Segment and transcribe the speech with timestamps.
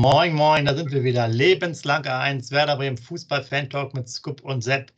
[0.00, 1.28] Moin, moin, da sind wir wieder.
[1.28, 4.90] Lebenslang eins, Werder Bremen Fußball-Fan-Talk mit Scoop und Sepp.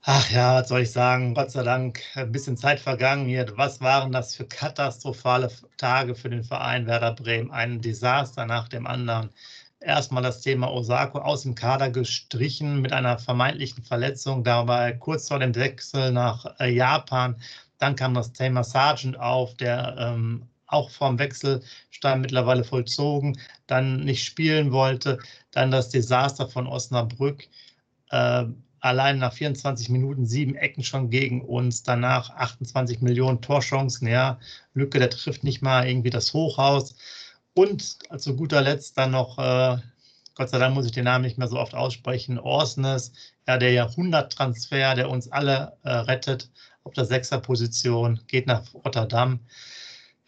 [0.00, 1.34] Ach ja, was soll ich sagen?
[1.34, 3.46] Gott sei Dank ein bisschen Zeit vergangen hier.
[3.56, 7.50] Was waren das für katastrophale Tage für den Verein Werder Bremen?
[7.50, 9.28] Ein Desaster nach dem anderen.
[9.78, 15.38] Erstmal das Thema Osako aus dem Kader gestrichen mit einer vermeintlichen Verletzung, dabei kurz vor
[15.38, 17.36] dem Wechsel nach äh, Japan.
[17.76, 24.24] Dann kam das Thema Sargent auf, der ähm, auch vorm Wechselstand mittlerweile vollzogen, dann nicht
[24.24, 25.18] spielen wollte,
[25.50, 27.48] dann das Desaster von Osnabrück,
[28.10, 28.44] äh,
[28.80, 34.38] allein nach 24 Minuten sieben Ecken schon gegen uns, danach 28 Millionen Torchancen, ja,
[34.74, 36.96] Lücke, der trifft nicht mal irgendwie das Hochhaus
[37.54, 39.78] und zu guter Letzt dann noch, äh,
[40.34, 43.12] Gott sei Dank muss ich den Namen nicht mehr so oft aussprechen, Orsnes,
[43.46, 46.50] ja, der Jahrhunderttransfer, der uns alle äh, rettet
[46.84, 49.40] auf der Sechserposition, geht nach Rotterdam.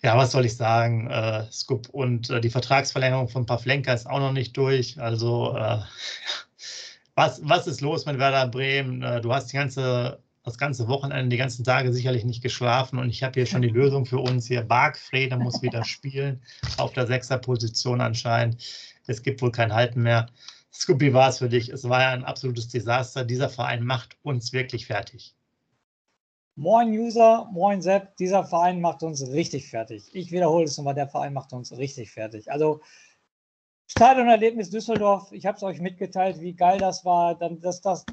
[0.04, 1.08] Ja, was soll ich sagen?
[1.08, 5.00] Äh, Scoop und äh, die Vertragsverlängerung von Pavlenka ist auch noch nicht durch.
[5.00, 5.78] Also, äh,
[7.14, 9.02] was, was ist los mit Werder Bremen?
[9.02, 13.08] Äh, du hast die ganze, das ganze Wochenende, die ganzen Tage sicherlich nicht geschlafen und
[13.08, 14.60] ich habe hier schon die Lösung für uns hier.
[14.62, 16.42] Bargfrede muss wieder spielen
[16.76, 18.62] auf der Sechserposition anscheinend.
[19.06, 20.26] Es gibt wohl kein Halten mehr.
[20.70, 21.70] Scoopy war es für dich.
[21.70, 23.24] Es war ja ein absolutes Desaster.
[23.24, 25.34] Dieser Verein macht uns wirklich fertig.
[26.56, 30.14] Moin User, moin Sepp, dieser Verein macht uns richtig fertig.
[30.14, 32.52] Ich wiederhole es nochmal, der Verein macht uns richtig fertig.
[32.52, 32.80] Also
[33.88, 38.04] Stadionerlebnis Düsseldorf, ich habe es euch mitgeteilt, wie geil das war, dann dass das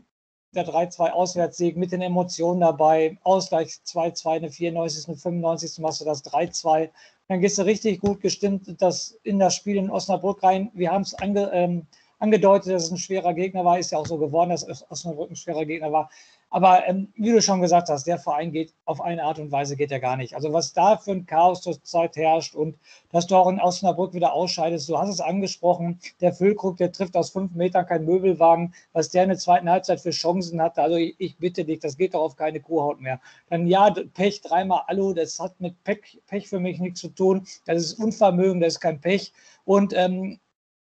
[0.55, 5.79] der 3-2 Auswärtssieg mit den Emotionen dabei, Ausgleich 2-2, eine 94., eine 95.
[5.79, 6.89] machst du das 3-2.
[7.27, 10.71] Dann gehst du richtig gut gestimmt das in das Spiel in Osnabrück rein.
[10.73, 11.87] Wir haben es ange, ähm,
[12.17, 15.35] angedeutet, dass es ein schwerer Gegner war, ist ja auch so geworden, dass Osnabrück ein
[15.35, 16.09] schwerer Gegner war.
[16.51, 19.77] Aber ähm, wie du schon gesagt hast, der Verein geht auf eine Art und Weise
[19.77, 20.35] geht er gar nicht.
[20.35, 22.77] Also was da für ein Chaos zurzeit herrscht und
[23.09, 27.15] dass du auch in Osnabrück wieder ausscheidest, du hast es angesprochen, der Füllkrug, der trifft
[27.15, 30.81] aus fünf Metern kein Möbelwagen, was der in der zweiten Halbzeit für Chancen hatte.
[30.81, 33.21] Also ich, ich bitte dich, das geht doch auf keine Kuhhaut mehr.
[33.49, 37.47] Dann ja, Pech, dreimal Alu, das hat mit Pech, Pech für mich nichts zu tun.
[37.65, 39.31] Das ist Unvermögen, das ist kein Pech.
[39.63, 40.39] Und ähm,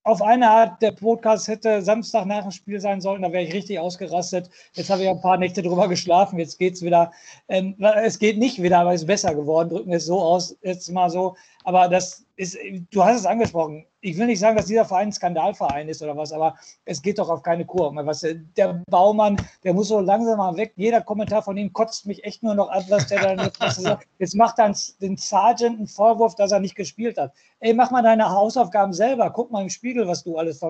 [0.10, 3.54] auf eine Art, der Podcast hätte Samstag nach dem Spiel sein sollen, da wäre ich
[3.54, 4.50] richtig ausgerastet.
[4.74, 7.12] Jetzt habe ich ein paar Nächte drüber geschlafen, jetzt geht es wieder.
[7.48, 9.70] Ähm, es geht nicht wieder, aber es ist besser geworden.
[9.70, 11.36] Drücken wir es so aus, jetzt mal so.
[11.64, 12.58] Aber das ist,
[12.92, 13.86] du hast es angesprochen.
[14.00, 16.56] Ich will nicht sagen, dass dieser Verein ein Skandalverein ist oder was, aber
[16.86, 17.94] es geht doch auf keine Kur.
[17.94, 18.26] Was,
[18.56, 20.72] der Baumann, der muss so langsam mal weg.
[20.78, 23.86] Jeder Kommentar von ihm kotzt mich echt nur noch an, was der dann jetzt,
[24.20, 27.34] jetzt macht dann den Sergeant einen Vorwurf, dass er nicht gespielt hat.
[27.60, 29.30] Ey, mach mal deine Hausaufgaben selber.
[29.32, 30.62] Guck mal im Spiegel, was du alles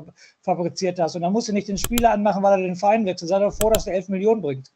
[0.41, 1.15] fabriziert hast.
[1.15, 3.29] Und dann musst du nicht den Spieler anmachen, weil er den Verein wechselt.
[3.29, 4.71] Sei doch froh, dass er 11 Millionen bringt.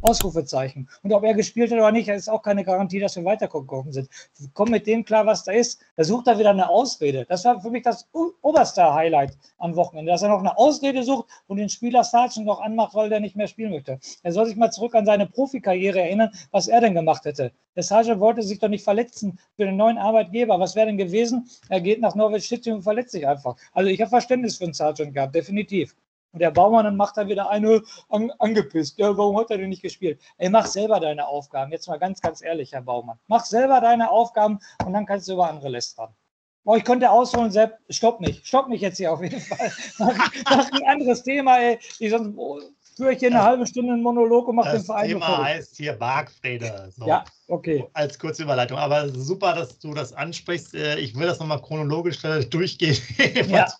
[0.00, 0.88] Ausrufezeichen.
[1.02, 4.08] Und ob er gespielt hat oder nicht, ist auch keine Garantie, dass wir weitergekommen sind.
[4.54, 5.80] Komm mit dem klar, was da ist.
[5.96, 7.24] Er sucht da wieder eine Ausrede.
[7.28, 8.08] Das war für mich das
[8.42, 12.60] oberste Highlight am Wochenende, dass er noch eine Ausrede sucht und den Spieler Sargent noch
[12.60, 13.98] anmacht, weil der nicht mehr spielen möchte.
[14.22, 17.52] Er soll sich mal zurück an seine Profikarriere erinnern, was er denn gemacht hätte.
[17.74, 20.58] Der Sargent wollte sich doch nicht verletzen für den neuen Arbeitgeber.
[20.58, 21.48] Was wäre denn gewesen?
[21.68, 23.56] Er geht nach Norwich City und verletzt sich einfach.
[23.72, 25.94] Also ich habe Verständnis für den Sargent gehabt, definitiv.
[26.32, 28.98] Und der Baumann dann macht da wieder eine an, angepisst.
[28.98, 30.20] Ja, warum hat er denn nicht gespielt?
[30.36, 31.72] Ey, mach selber deine Aufgaben.
[31.72, 33.18] Jetzt mal ganz, ganz ehrlich, Herr Baumann.
[33.26, 36.14] Mach selber deine Aufgaben und dann kannst du über andere lästern.
[36.64, 37.78] Oh, ich könnte ausholen, Sepp.
[37.88, 38.46] Stopp nicht.
[38.46, 39.72] Stopp mich jetzt hier auf jeden Fall.
[39.98, 41.78] mach, mach ein anderes Thema, ey.
[41.98, 42.60] Ich sonst oh,
[42.94, 45.18] führe ich hier eine halbe Stunde einen Monolog und mache den Verein.
[45.18, 46.92] Das Thema heißt hier Bargfrede.
[46.94, 47.06] So.
[47.06, 47.86] Ja, okay.
[47.94, 48.76] Als kurze Überleitung.
[48.76, 50.74] Aber super, dass du das ansprichst.
[50.74, 52.20] Äh, ich will das nochmal chronologisch
[52.50, 52.98] durchgehen.
[53.48, 53.72] ja.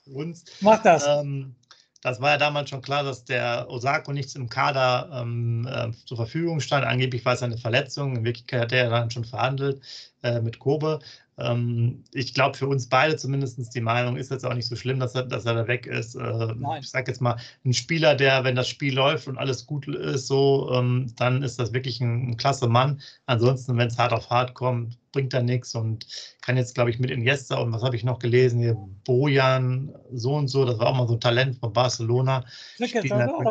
[0.61, 1.07] Mach das.
[1.07, 1.55] Ähm,
[2.01, 6.17] das war ja damals schon klar, dass der Osako nichts im Kader ähm, äh, zur
[6.17, 6.87] Verfügung stand.
[6.87, 8.17] Angeblich war es eine Verletzung.
[8.17, 9.83] In Wirklichkeit hat er dann schon verhandelt
[10.23, 11.01] äh, mit Kobe.
[11.39, 14.99] Ähm, ich glaube, für uns beide zumindest die Meinung ist jetzt auch nicht so schlimm,
[14.99, 16.17] dass er, dass er da weg ist.
[16.17, 19.87] Äh, ich sage jetzt mal, ein Spieler, der, wenn das Spiel läuft und alles gut
[19.87, 23.01] ist, so, ähm, dann ist das wirklich ein, ein klasse Mann.
[23.27, 26.07] Ansonsten, wenn es hart auf hart kommt, bringt er nichts und
[26.43, 30.35] kann jetzt, glaube ich, mit Iniesta und was habe ich noch gelesen, hier Bojan, so
[30.35, 32.45] und so, das war auch mal so ein Talent von Barcelona.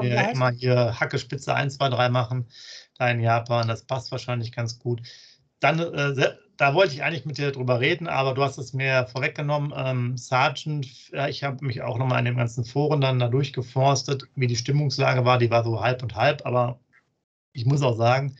[0.01, 2.47] Der immer hier Hacke, Spitze 1, 2, 3 machen,
[2.97, 5.01] da in Japan, das passt wahrscheinlich ganz gut.
[5.59, 9.07] Dann äh, da wollte ich eigentlich mit dir drüber reden, aber du hast es mir
[9.11, 9.73] vorweggenommen.
[9.75, 14.23] Ähm, Sargent, ja, ich habe mich auch nochmal in den ganzen Foren dann da durchgeforstet,
[14.35, 15.37] wie die Stimmungslage war.
[15.37, 16.79] Die war so halb und halb, aber
[17.53, 18.35] ich muss auch sagen,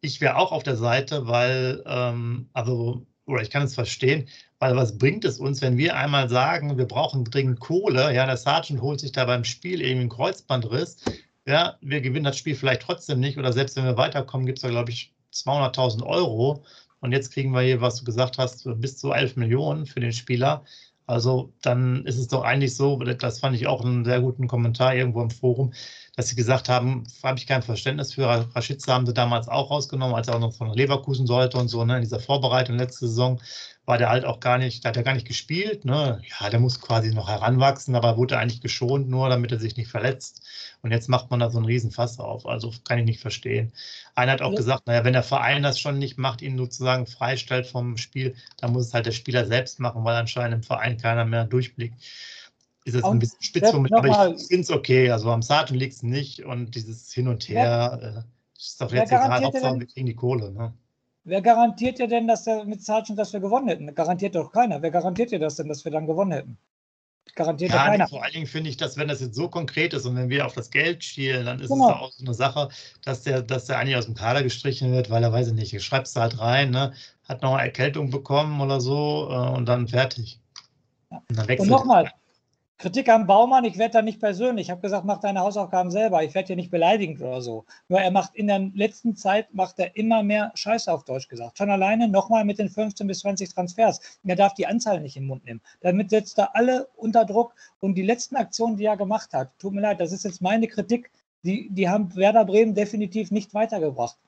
[0.00, 4.76] ich wäre auch auf der Seite, weil, ähm, also, oder ich kann es verstehen, weil
[4.76, 8.82] was bringt es uns, wenn wir einmal sagen, wir brauchen dringend Kohle, ja, der Sergeant
[8.82, 11.04] holt sich da beim Spiel irgendwie einen Kreuzbandriss,
[11.46, 14.62] ja, wir gewinnen das Spiel vielleicht trotzdem nicht oder selbst wenn wir weiterkommen, gibt es
[14.62, 16.64] da, glaube ich, 200.000 Euro
[17.00, 20.12] und jetzt kriegen wir hier, was du gesagt hast, bis zu 11 Millionen für den
[20.12, 20.64] Spieler.
[21.06, 24.94] Also dann ist es doch eigentlich so, das fand ich auch einen sehr guten Kommentar
[24.94, 25.74] irgendwo im Forum,
[26.16, 28.26] dass sie gesagt haben, habe ich kein Verständnis für.
[28.26, 31.84] Raschitze haben sie damals auch rausgenommen, als er auch noch von Leverkusen sollte und so,
[31.84, 33.38] ne, in dieser Vorbereitung letzte Saison
[33.86, 35.84] war der halt auch gar nicht, da hat er gar nicht gespielt.
[35.84, 36.22] Ne?
[36.40, 39.90] Ja, der muss quasi noch heranwachsen, aber wurde eigentlich geschont, nur damit er sich nicht
[39.90, 40.42] verletzt.
[40.82, 42.46] Und jetzt macht man da so einen Riesenfass auf.
[42.46, 43.72] Also kann ich nicht verstehen.
[44.14, 44.56] Einer hat auch ja.
[44.56, 48.72] gesagt, naja, wenn der Verein das schon nicht macht, ihn sozusagen freistellt vom Spiel, dann
[48.72, 52.00] muss es halt der Spieler selbst machen, weil anscheinend im Verein keiner mehr durchblickt.
[52.86, 55.10] Ist das ein bisschen spitz, aber ich finde es okay.
[55.10, 58.18] Also am Sargent liegt es nicht und dieses Hin und Her ja.
[58.18, 58.22] äh,
[58.58, 60.52] ist doch jetzt egal, Hauptsache wir kriegen die Kohle.
[60.52, 60.74] Ne?
[61.24, 63.94] Wer garantiert dir denn, dass der mit Sargent, dass wir gewonnen hätten?
[63.94, 64.82] Garantiert doch keiner.
[64.82, 66.58] Wer garantiert dir das denn, dass wir dann gewonnen hätten?
[67.34, 68.06] Garantiert ja, keiner.
[68.06, 70.44] Vor allen Dingen finde ich, dass wenn das jetzt so konkret ist und wenn wir
[70.44, 71.88] auf das Geld schielen, dann ist genau.
[71.88, 72.68] es auch so eine Sache,
[73.02, 75.72] dass der, dass der eigentlich aus dem Kader gestrichen wird, weil er weiß ich nicht,
[75.72, 76.92] ich schreibst du halt rein, ne?
[77.26, 80.40] hat noch eine Erkältung bekommen oder so äh, und dann fertig.
[81.10, 81.22] Ja.
[81.30, 82.12] Und, und nochmal,
[82.76, 84.66] Kritik am Baumann, ich werde da nicht persönlich.
[84.66, 86.24] Ich habe gesagt, mach deine Hausaufgaben selber.
[86.24, 87.64] Ich werde hier nicht beleidigend oder so.
[87.88, 91.56] Nur er macht in der letzten Zeit macht er immer mehr Scheiße auf Deutsch gesagt.
[91.56, 94.18] Schon alleine nochmal mit den 15 bis 20 Transfers.
[94.24, 95.60] Er darf die Anzahl nicht in den Mund nehmen.
[95.82, 97.54] Damit setzt er alle unter Druck.
[97.78, 100.66] Und die letzten Aktionen, die er gemacht hat, tut mir leid, das ist jetzt meine
[100.66, 101.10] Kritik,
[101.44, 104.18] die, die haben Werder Bremen definitiv nicht weitergebracht.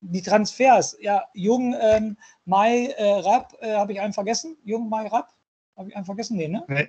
[0.00, 4.56] Die Transfers, ja, Jung, ähm, Mai, äh, Rapp, äh, habe ich einen vergessen?
[4.64, 5.34] Jung, Mai, Rapp?
[5.76, 6.36] Habe ich einen vergessen?
[6.36, 6.64] Nee, ne?
[6.68, 6.88] Nee.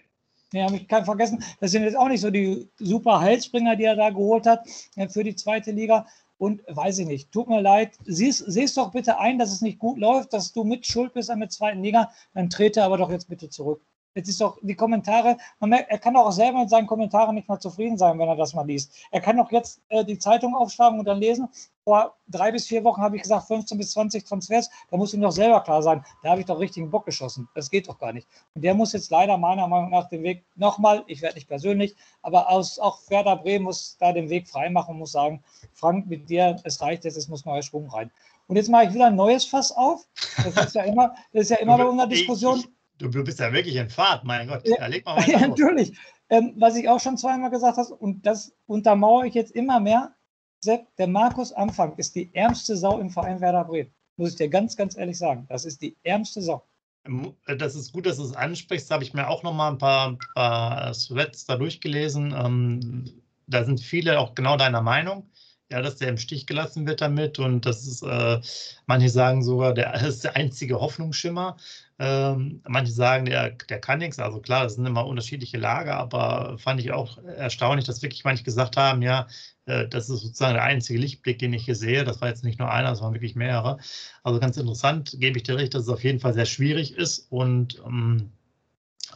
[0.54, 1.44] Nee, habe ich keinen vergessen.
[1.60, 4.66] Das sind jetzt auch nicht so die super Heilsbringer, die er da geholt hat
[4.96, 6.08] äh, für die zweite Liga.
[6.38, 9.80] Und weiß ich nicht, tut mir leid, siehst, siehst doch bitte ein, dass es nicht
[9.80, 13.10] gut läuft, dass du mit schuld bist an der zweiten Liga, dann trete aber doch
[13.10, 13.82] jetzt bitte zurück.
[14.18, 17.60] Jetzt ist doch die Kommentare, merkt, er kann auch selber mit seinen Kommentaren nicht mal
[17.60, 18.92] zufrieden sein, wenn er das mal liest.
[19.12, 21.48] Er kann doch jetzt äh, die Zeitung aufschlagen und dann lesen.
[21.84, 24.72] Vor drei bis vier Wochen habe ich gesagt, 15 bis 20 Transfers.
[24.90, 27.48] Da muss ihm doch selber klar sein, da habe ich doch richtigen Bock geschossen.
[27.54, 28.28] Das geht doch gar nicht.
[28.56, 31.96] Und der muss jetzt leider meiner Meinung nach den Weg nochmal, ich werde nicht persönlich,
[32.24, 35.44] aber aus, auch Werder Bremen muss da den Weg freimachen und muss sagen,
[35.74, 38.10] Frank, mit dir, es reicht jetzt, es muss neuer Schwung rein.
[38.48, 40.08] Und jetzt mache ich wieder ein neues Fass auf.
[40.44, 42.64] Das ist ja immer, das ist ja immer bei unserer Diskussion.
[42.98, 44.68] Du, du bist ja wirklich in Fahrt, mein Gott.
[44.68, 45.98] Ja, leg mal ja, natürlich.
[46.30, 50.14] Ähm, was ich auch schon zweimal gesagt habe, und das untermauere ich jetzt immer mehr,
[50.60, 53.94] Sepp, der Markus Anfang ist die ärmste Sau im Verein Werder Bremen.
[54.18, 55.46] Muss ich dir ganz, ganz ehrlich sagen.
[55.50, 56.64] Das ist die ärmste Sau.
[57.06, 58.90] Ähm, das ist gut, dass du es ansprichst.
[58.90, 62.34] Da habe ich mir auch noch mal ein paar, paar Threads da durchgelesen.
[62.36, 63.06] Ähm,
[63.46, 65.30] da sind viele auch genau deiner Meinung
[65.70, 68.40] ja, dass der im Stich gelassen wird damit und das ist, äh,
[68.86, 71.58] manche sagen sogar, der ist der einzige Hoffnungsschimmer.
[72.00, 74.20] Ähm, manche sagen, der, der kann nichts.
[74.20, 78.44] Also klar, das sind immer unterschiedliche Lager, aber fand ich auch erstaunlich, dass wirklich manche
[78.44, 79.28] gesagt haben, ja,
[79.66, 82.04] äh, das ist sozusagen der einzige Lichtblick, den ich hier sehe.
[82.04, 83.80] Das war jetzt nicht nur einer, das waren wirklich mehrere.
[84.24, 87.28] Also ganz interessant, gebe ich dir recht, dass es auf jeden Fall sehr schwierig ist
[87.32, 88.32] und ähm,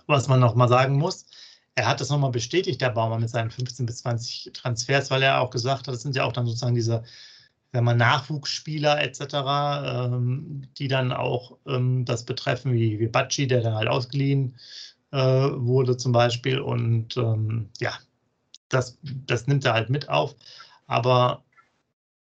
[0.07, 1.25] was man noch mal sagen muss,
[1.75, 5.39] er hat das nochmal bestätigt, der Baumann, mit seinen 15 bis 20 Transfers, weil er
[5.41, 7.03] auch gesagt hat, das sind ja auch dann sozusagen diese
[7.71, 9.21] wenn man Nachwuchsspieler etc.,
[10.13, 14.57] ähm, die dann auch ähm, das betreffen, wie, wie Bacci, der dann halt ausgeliehen
[15.11, 16.59] äh, wurde zum Beispiel.
[16.59, 17.93] Und ähm, ja,
[18.69, 20.35] das, das nimmt er halt mit auf.
[20.87, 21.43] Aber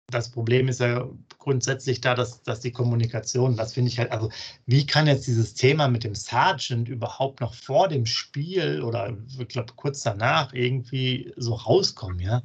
[0.08, 1.08] das Problem ist ja
[1.40, 4.30] grundsätzlich da, dass, dass die Kommunikation, das finde ich halt, also
[4.68, 9.48] wie kann jetzt dieses Thema mit dem Sergeant überhaupt noch vor dem Spiel oder ich
[9.48, 12.44] glaube kurz danach irgendwie so rauskommen, ja?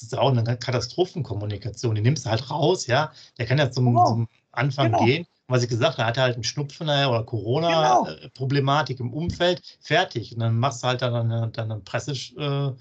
[0.00, 1.94] Das ist auch eine Katastrophenkommunikation.
[1.94, 3.12] Die nimmst du halt raus, ja.
[3.38, 4.06] Der kann ja zum, genau.
[4.06, 5.04] zum Anfang genau.
[5.04, 5.26] gehen.
[5.48, 9.10] Was ich gesagt habe, er hatte halt einen Schnupfen oder Corona-Problematik genau.
[9.10, 10.32] im Umfeld, fertig.
[10.32, 12.76] Und dann machst du halt dann eine, dann eine Pressesperre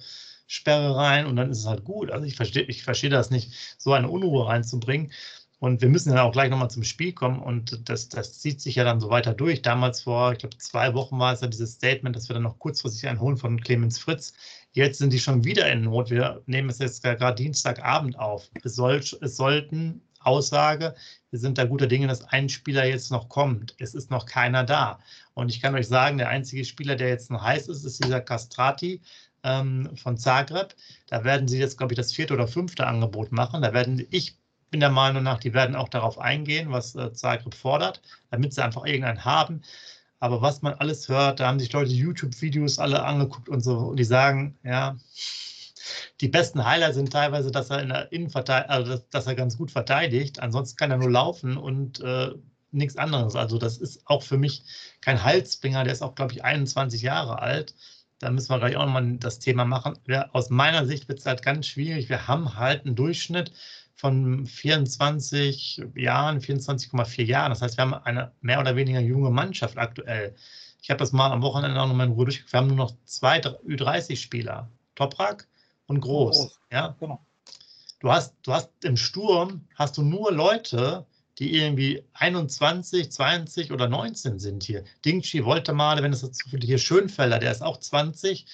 [0.95, 2.09] rein und dann ist es halt gut.
[2.09, 5.11] Also ich verstehe ich versteh das nicht, so eine Unruhe reinzubringen.
[5.59, 8.75] Und wir müssen dann auch gleich nochmal zum Spiel kommen und das, das zieht sich
[8.75, 9.61] ja dann so weiter durch.
[9.61, 12.59] Damals vor, ich glaube, zwei Wochen war es ja dieses Statement, dass wir dann noch
[12.59, 14.33] kurzfristig einen holen von Clemens Fritz.
[14.75, 16.09] Jetzt sind die schon wieder in Not.
[16.09, 18.49] Wir nehmen es jetzt gerade Dienstagabend auf.
[18.61, 20.95] Es, soll, es sollten Aussage,
[21.29, 23.73] wir sind da guter Dinge, dass ein Spieler jetzt noch kommt.
[23.77, 24.99] Es ist noch keiner da.
[25.33, 28.19] Und ich kann euch sagen, der einzige Spieler, der jetzt noch heiß ist, ist dieser
[28.19, 29.01] Castrati
[29.43, 30.75] ähm, von Zagreb.
[31.07, 33.61] Da werden sie jetzt, glaube ich, das vierte oder fünfte Angebot machen.
[33.61, 34.37] Da werden, ich
[34.71, 38.61] bin der Meinung nach, die werden auch darauf eingehen, was äh, Zagreb fordert, damit sie
[38.61, 39.61] einfach irgendeinen haben.
[40.25, 43.97] Aber was man alles hört, da haben sich Leute YouTube-Videos alle angeguckt und so, und
[43.97, 44.97] die sagen, ja,
[46.19, 49.55] die besten Highlights sind teilweise, dass er in der Innenverteidigung, also dass, dass, er ganz
[49.55, 50.39] gut verteidigt.
[50.39, 52.31] Ansonsten kann er nur laufen und äh,
[52.71, 53.35] nichts anderes.
[53.35, 54.63] Also das ist auch für mich
[54.99, 55.83] kein Halsbringer.
[55.83, 57.75] Der ist auch, glaube ich, 21 Jahre alt.
[58.17, 59.99] Da müssen wir gleich auch nochmal das Thema machen.
[60.07, 62.09] Ja, aus meiner Sicht wird es halt ganz schwierig.
[62.09, 63.51] Wir haben halt einen Durchschnitt
[63.95, 67.49] von 24 Jahren, 24,4 Jahren.
[67.49, 70.35] Das heißt, wir haben eine mehr oder weniger junge Mannschaft aktuell.
[70.81, 72.53] Ich habe das mal am Wochenende auch nochmal in Ruhe durchgeführt.
[72.53, 74.69] Wir haben nur noch zwei Ü30-Spieler.
[74.95, 75.47] Toprak
[75.87, 76.37] und Groß.
[76.37, 76.59] Groß.
[76.71, 76.95] Ja?
[76.99, 77.25] Genau.
[77.99, 81.05] Du hast, du hast im Sturm hast du nur Leute,
[81.39, 84.83] die irgendwie 21, 20 oder 19 sind hier.
[85.03, 88.45] Dingchi wollte mal, wenn es dazu führt, hier Schönfelder, der ist auch 20.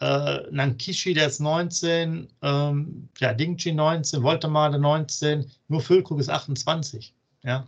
[0.00, 7.12] Äh, Nankishi, der ist 19, ähm, ja, Dingchi 19, Woltemade 19, nur Füllkrug ist 28.
[7.42, 7.66] Ja.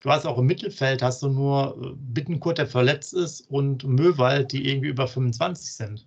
[0.00, 4.52] Du hast auch im Mittelfeld hast du nur äh, Bittenkurt, der verletzt ist, und Möwald,
[4.52, 6.06] die irgendwie über 25 sind.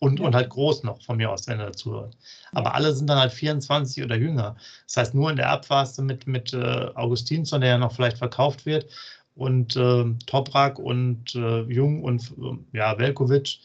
[0.00, 0.26] Und, ja.
[0.26, 2.16] und halt groß noch von mir aus, wenn er dazu hört.
[2.52, 4.56] Aber alle sind dann halt 24 oder jünger.
[4.86, 8.66] Das heißt, nur in der Abphase mit, mit äh, Augustinsson, der ja noch vielleicht verkauft
[8.66, 8.86] wird,
[9.34, 13.58] und äh, Toprak und äh, Jung und äh, ja, Velkovic,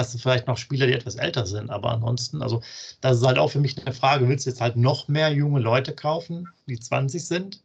[0.00, 1.70] hast du vielleicht noch Spieler, die etwas älter sind.
[1.70, 2.62] Aber ansonsten, also
[3.00, 5.60] das ist halt auch für mich eine Frage, willst du jetzt halt noch mehr junge
[5.60, 7.62] Leute kaufen, die 20 sind?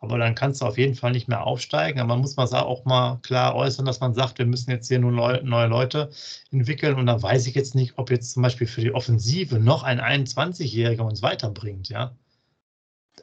[0.00, 1.98] Aber dann kannst du auf jeden Fall nicht mehr aufsteigen.
[1.98, 5.00] Aber man muss man auch mal klar äußern, dass man sagt, wir müssen jetzt hier
[5.00, 6.10] nur neue Leute
[6.52, 6.94] entwickeln.
[6.94, 10.00] Und da weiß ich jetzt nicht, ob jetzt zum Beispiel für die Offensive noch ein
[10.00, 12.14] 21-Jähriger uns weiterbringt, ja.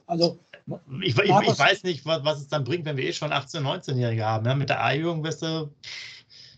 [0.08, 0.38] Also
[1.02, 3.62] ich, ich, ich, weiß nicht, was, was, es dann bringt, wenn wir eh schon 18-,
[3.62, 4.46] 19-Jährige haben.
[4.46, 4.56] Ja?
[4.56, 5.72] Mit der A-Jugend wirst du,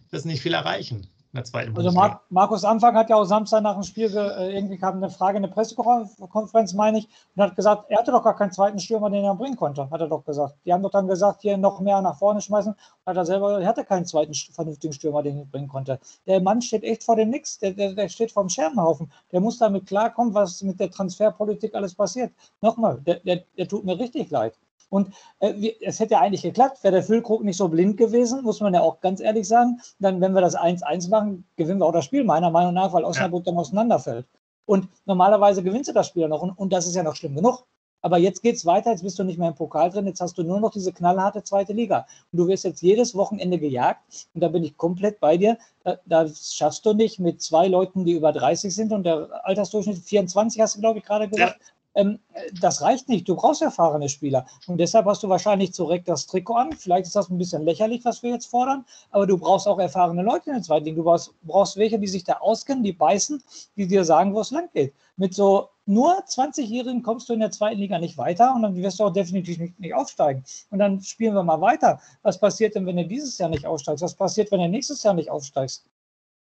[0.10, 1.08] wirst du nicht viel erreichen
[1.38, 4.78] der zweiten Also Mar Markus Anfang hat ja auch Samstag nach dem Spiel äh, irgendwie
[4.78, 8.36] kam eine Frage in der Pressekonferenz, meine ich, und hat gesagt, er hatte doch gar
[8.36, 10.56] keinen zweiten Stürmer, den er bringen konnte, hat er doch gesagt.
[10.66, 12.76] Die haben doch dann gesagt, hier noch mehr nach vorne schmeißen.
[13.06, 16.00] Hat er selber, er hatte keinen zweiten vernünftigen Stürmer, den er bringen konnte.
[16.26, 19.12] Der Mann steht echt vor dem Nix, der, der, der steht vor dem Scherbenhaufen.
[19.32, 22.34] Der muss damit klarkommen, was mit der Transferpolitik alles passiert.
[22.62, 24.58] Nochmal, der, der, der tut mir richtig leid.
[24.90, 28.62] Und äh, es hätte ja eigentlich geklappt, wäre der Füllkrug nicht so blind gewesen, muss
[28.62, 29.82] man ja auch ganz ehrlich sagen.
[30.00, 33.04] Dann, wenn wir das 1-1 machen, gewinnen wir auch das Spiel, meiner Meinung nach, weil
[33.04, 33.52] Osnabrück ja.
[33.52, 34.26] dann auseinanderfällt.
[34.66, 37.66] Und normalerweise gewinnst du das Spiel noch und, und das ist ja noch schlimm genug.
[38.02, 40.38] Aber jetzt geht es weiter, jetzt bist du nicht mehr im Pokal drin, jetzt hast
[40.38, 42.06] du nur noch diese knallharte zweite Liga.
[42.32, 45.58] Und du wirst jetzt jedes Wochenende gejagt und da bin ich komplett bei dir.
[45.84, 49.98] Da, das schaffst du nicht mit zwei Leuten, die über 30 sind und der Altersdurchschnitt
[49.98, 51.60] 24, hast du, glaube ich, gerade gesagt.
[51.60, 52.20] Ja ähm,
[52.62, 53.28] das reicht nicht.
[53.28, 54.46] Du brauchst erfahrene Spieler.
[54.68, 56.74] Und deshalb hast du wahrscheinlich Recht das Trikot an.
[56.74, 60.22] Vielleicht ist das ein bisschen lächerlich, was wir jetzt fordern, aber du brauchst auch erfahrene
[60.22, 60.98] Leute in der zweiten Liga.
[60.98, 63.42] Du brauchst, brauchst welche, die sich da auskennen, die beißen,
[63.76, 64.94] die dir sagen, wo es lang geht.
[65.16, 69.00] Mit so nur 20-Jährigen kommst du in der zweiten Liga nicht weiter und dann wirst
[69.00, 70.44] du auch definitiv nicht, nicht, aufsteigen.
[70.70, 72.00] Und dann spielen wir mal weiter.
[72.22, 74.04] Was passiert denn, wenn du dieses Jahr nicht aufsteigst?
[74.04, 75.86] Was passiert, wenn du nächstes Jahr nicht aufsteigst?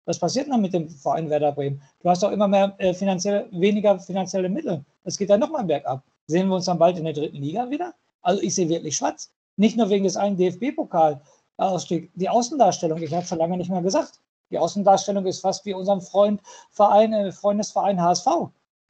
[0.06, 1.80] Was passiert dann mit dem Verein Werder Bremen?
[2.02, 4.84] Du hast auch immer mehr äh, finanziell, weniger finanzielle Mittel.
[5.04, 6.02] Es geht dann nochmal bergab.
[6.26, 7.94] Sehen wir uns dann bald in der dritten Liga wieder?
[8.22, 9.32] Also ich sehe wirklich schwarz.
[9.56, 12.10] Nicht nur wegen des einen DFB-Pokal-Ausstieg.
[12.14, 14.20] Die Außendarstellung, ich habe es schon lange nicht mehr gesagt.
[14.50, 16.40] Die Außendarstellung ist fast wie unserem Freund
[16.70, 18.26] Verein, äh, Freundesverein HSV.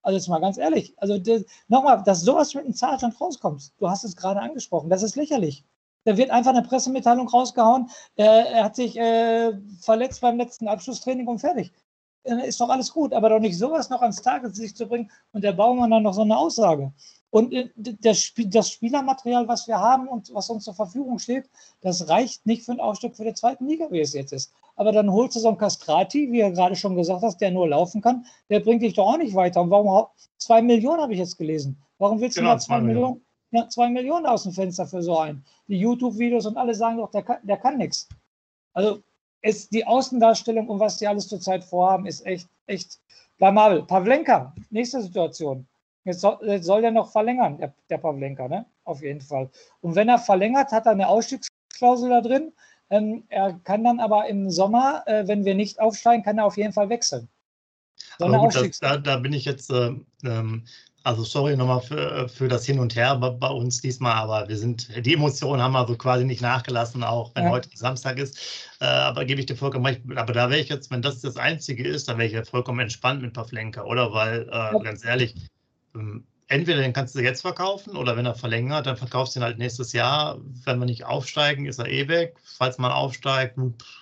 [0.02, 0.94] Also jetzt mal ganz ehrlich.
[0.96, 1.18] Also
[1.68, 3.72] nochmal, dass sowas mit einem Zahlstand rauskommt.
[3.78, 4.88] Du hast es gerade angesprochen.
[4.88, 5.64] Das ist lächerlich.
[6.04, 7.90] Da wird einfach eine Pressemitteilung rausgehauen.
[8.16, 11.73] Äh, er hat sich äh, verletzt beim letzten Abschlusstraining und fertig.
[12.25, 15.45] Äh, ist doch alles gut, aber doch nicht sowas noch ans Tageslicht zu bringen und
[15.45, 16.92] der Baumann dann noch so eine Aussage.
[17.30, 21.49] Und das, das Spielermaterial, was wir haben und was uns zur Verfügung steht,
[21.80, 24.52] das reicht nicht für ein Aufstieg für die zweiten Liga, wie es jetzt ist.
[24.75, 27.69] Aber dann holst du so einen Castrati, wie er gerade schon gesagt hat, der nur
[27.69, 29.61] laufen kann, der bringt dich doch auch nicht weiter.
[29.61, 30.07] Und warum
[30.38, 31.80] zwei Millionen habe ich jetzt gelesen?
[31.99, 32.95] Warum willst du genau, mal zwei Millionen?
[32.95, 33.26] Millionen?
[33.50, 35.45] Ja, zwei Millionen aus dem Fenster für so einen.
[35.69, 38.09] Die YouTube-Videos und alle sagen doch, der kann, der kann nichts.
[38.73, 39.02] Also
[39.42, 43.00] ist die Außendarstellung und was die alles zurzeit vorhaben, ist echt, echt
[43.38, 43.83] blamabel.
[43.83, 45.66] Pavlenka, nächste Situation.
[46.04, 48.66] Jetzt soll, jetzt soll der noch verlängern, der, der Pavlenka, ne?
[48.85, 49.50] Auf jeden Fall.
[49.80, 52.52] Und wenn er verlängert, hat er eine Ausstiegsklausel da drin.
[52.90, 56.57] Ähm, er kann dann aber im Sommer, äh, wenn wir nicht aufsteigen, kann er auf
[56.57, 57.28] jeden Fall wechseln.
[58.19, 60.64] So gut, das, da, da, bin ich jetzt, äh, ähm,
[61.02, 64.57] Also sorry nochmal für, für das Hin und Her bei, bei, uns diesmal, aber wir
[64.57, 67.50] sind, die Emotionen haben also quasi nicht nachgelassen, auch wenn ja.
[67.50, 68.38] heute Samstag ist.
[68.80, 70.02] Äh, aber gebe ich dir vollkommen recht.
[70.14, 72.80] Aber da wäre ich jetzt, wenn das das Einzige ist, dann wäre ich ja vollkommen
[72.80, 74.12] entspannt mit Pavlenka, oder?
[74.12, 74.78] Weil, äh, ja.
[74.78, 75.35] ganz ehrlich,
[75.95, 79.45] ähm, entweder den kannst du jetzt verkaufen oder wenn er verlängert, dann verkaufst du ihn
[79.45, 80.38] halt nächstes Jahr.
[80.64, 82.37] Wenn wir nicht aufsteigen, ist er eh weg.
[82.42, 83.57] Falls man aufsteigt,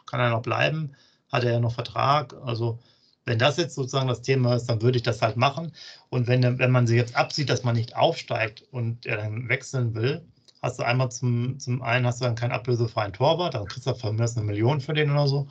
[0.07, 0.97] kann er noch bleiben.
[1.31, 2.35] Hat er ja noch Vertrag.
[2.45, 2.81] Also
[3.29, 5.73] wenn das jetzt sozusagen das Thema ist, dann würde ich das halt machen.
[6.11, 9.95] Und wenn, wenn man sich jetzt absieht, dass man nicht aufsteigt und er dann wechseln
[9.95, 10.23] will,
[10.63, 13.95] hast du einmal zum, zum einen hast du dann keinen ablösefreien Torwart, dann kriegst du
[13.95, 15.49] von mir eine Million für den oder so.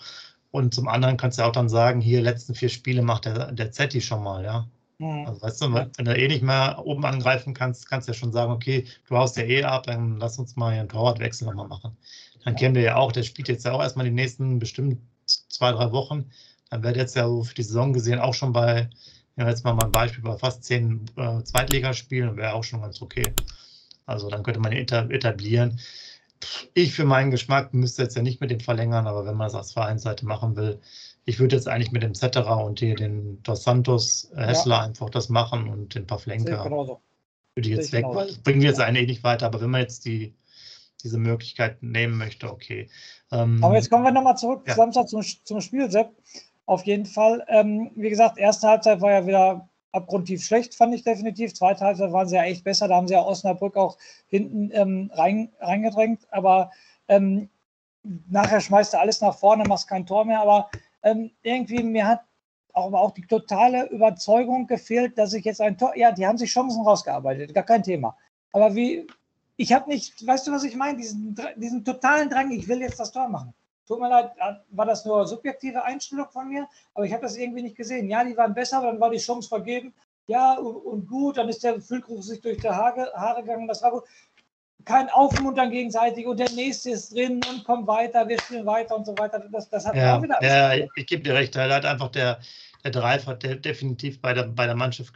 [0.51, 3.71] Und zum anderen kannst du auch dann sagen, hier letzten vier Spiele macht der, der
[3.71, 4.67] Zetti schon mal, ja.
[4.99, 5.27] Mhm.
[5.27, 8.31] Also weißt du, wenn du eh nicht mehr oben angreifen kannst, kannst du ja schon
[8.31, 11.67] sagen, okay, du haust ja eh ab, dann lass uns mal hier einen Torwartwechsel nochmal
[11.67, 11.95] machen.
[12.43, 15.71] Dann kennen wir ja auch, der spielt jetzt ja auch erstmal die nächsten bestimmt zwei,
[15.71, 16.31] drei Wochen.
[16.69, 18.89] Dann wird jetzt ja so für die Saison gesehen auch schon bei,
[19.37, 23.33] ja, jetzt mal ein Beispiel, bei fast zehn äh, Zweitligaspielen, wäre auch schon ganz okay.
[24.05, 25.79] Also dann könnte man etablieren.
[26.73, 29.55] Ich für meinen Geschmack müsste jetzt ja nicht mit dem verlängern, aber wenn man es
[29.55, 30.79] als Vereinsseite machen will,
[31.25, 34.83] ich würde jetzt eigentlich mit dem Zetterer und hier den Dos Santos äh, Hessler ja.
[34.83, 36.63] einfach das machen und den Pavlenka
[37.57, 38.85] würde ich jetzt weg, weil das bringen wir jetzt ja.
[38.85, 39.47] eigentlich nicht weiter.
[39.47, 40.35] Aber wenn man jetzt die,
[41.03, 42.89] diese Möglichkeit nehmen möchte, okay.
[43.31, 44.75] Ähm, aber jetzt kommen wir nochmal zurück ja.
[44.75, 46.11] Samstag zum, zum Spiel, Sepp.
[46.67, 47.45] Auf jeden Fall.
[47.47, 51.53] Ähm, wie gesagt, erste Halbzeit war ja wieder abgrundtief schlecht, fand ich definitiv.
[51.53, 52.89] Zweite Halbzeit waren sie ja echt besser.
[52.89, 53.97] Da haben sie ja Osnabrück auch
[54.27, 56.27] hinten ähm, rein, reingedrängt.
[56.29, 56.71] Aber
[57.07, 57.49] ähm,
[58.29, 60.41] nachher schmeißt du alles nach vorne, machst kein Tor mehr.
[60.41, 60.69] Aber
[61.03, 62.21] ähm, irgendwie mir hat
[62.73, 65.95] auch, auch die totale Überzeugung gefehlt, dass ich jetzt ein Tor.
[65.95, 68.17] Ja, die haben sich Chancen rausgearbeitet, gar kein Thema.
[68.51, 69.07] Aber wie,
[69.55, 70.97] ich habe nicht, weißt du, was ich meine?
[70.97, 73.53] Diesen, diesen totalen Drang, ich will jetzt das Tor machen.
[73.87, 74.31] Tut mir leid,
[74.69, 78.09] war das nur subjektive Einstellung von mir, aber ich habe das irgendwie nicht gesehen.
[78.09, 79.93] Ja, die waren besser, aber dann war die Chance vergeben.
[80.27, 83.81] Ja, und, und gut, dann ist der Füllkrug sich durch die Haare, Haare gegangen, das
[83.81, 84.03] war gut
[84.87, 89.05] kein Aufmuntern gegenseitig und der nächste ist drin und kommt weiter, wir spielen weiter und
[89.05, 89.43] so weiter.
[89.51, 92.39] Das, das hat ja, wieder ja, ich gebe dir recht, da hat einfach der,
[92.83, 95.13] der Drive hat der definitiv bei der, bei der Mannschaft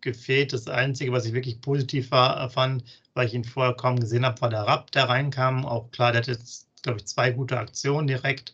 [0.00, 0.52] gefehlt.
[0.52, 4.40] Das Einzige, was ich wirklich positiv war, fand, weil ich ihn vorher kaum gesehen habe,
[4.40, 5.64] war der Rapp, der reinkam.
[5.64, 8.52] Auch klar, der hat jetzt, glaube ich, zwei gute Aktionen direkt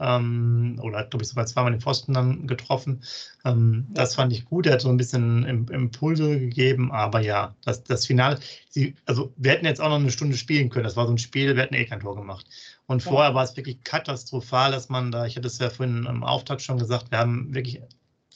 [0.00, 3.02] ähm, oder hat, glaube ich, sogar zweimal den Pfosten dann getroffen.
[3.44, 3.94] Ähm, ja.
[3.94, 4.66] Das fand ich gut.
[4.66, 9.52] Er hat so ein bisschen Impulse gegeben, aber ja, das, das Finale, sie, also wir
[9.52, 10.84] hätten jetzt auch noch eine Stunde spielen können.
[10.84, 12.46] Das war so ein Spiel, wir hätten eh kein Tor gemacht.
[12.86, 13.10] Und ja.
[13.10, 16.62] vorher war es wirklich katastrophal, dass man da, ich hatte es ja vorhin im Auftakt
[16.62, 17.80] schon gesagt, wir haben wirklich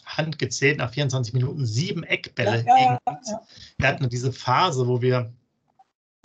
[0.04, 2.64] handgezählt nach 24 Minuten sieben Eckbälle.
[2.64, 3.40] Ja, ja, ja,
[3.76, 5.32] Wir hatten diese Phase, wo wir,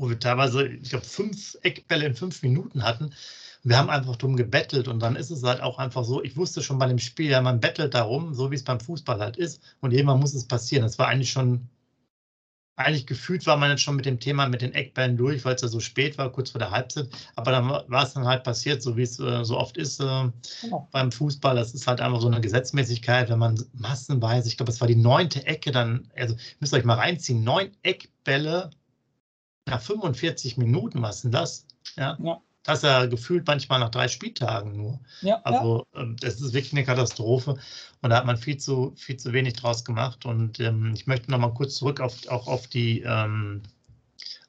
[0.01, 3.13] wo wir teilweise, ich glaube, fünf Eckbälle in fünf Minuten hatten
[3.63, 6.63] wir haben einfach dumm gebettelt und dann ist es halt auch einfach so, ich wusste
[6.63, 9.61] schon bei dem Spiel, ja, man bettelt darum, so wie es beim Fußball halt ist
[9.81, 10.83] und irgendwann muss es passieren.
[10.83, 11.69] Das war eigentlich schon,
[12.75, 15.61] eigentlich gefühlt war man jetzt schon mit dem Thema mit den Eckbällen durch, weil es
[15.61, 18.81] ja so spät war, kurz vor der Halbzeit, aber dann war es dann halt passiert,
[18.81, 20.29] so wie es äh, so oft ist äh,
[20.61, 20.87] genau.
[20.91, 21.55] beim Fußball.
[21.55, 24.95] Das ist halt einfach so eine Gesetzmäßigkeit, wenn man massenweise, ich glaube, es war die
[24.95, 28.71] neunte Ecke dann, also müsst ihr euch mal reinziehen, neun Eckbälle
[29.67, 31.65] nach 45 Minuten, was denn das?
[31.95, 32.17] Ja.
[32.21, 35.00] ja das ja gefühlt manchmal nach drei Spieltagen nur.
[35.21, 36.02] Ja, also ja.
[36.02, 37.58] Ähm, das ist wirklich eine Katastrophe
[38.02, 40.26] und da hat man viel zu, viel zu wenig draus gemacht.
[40.26, 43.63] Und ähm, ich möchte noch mal kurz zurück auf, auch auf, die, ähm,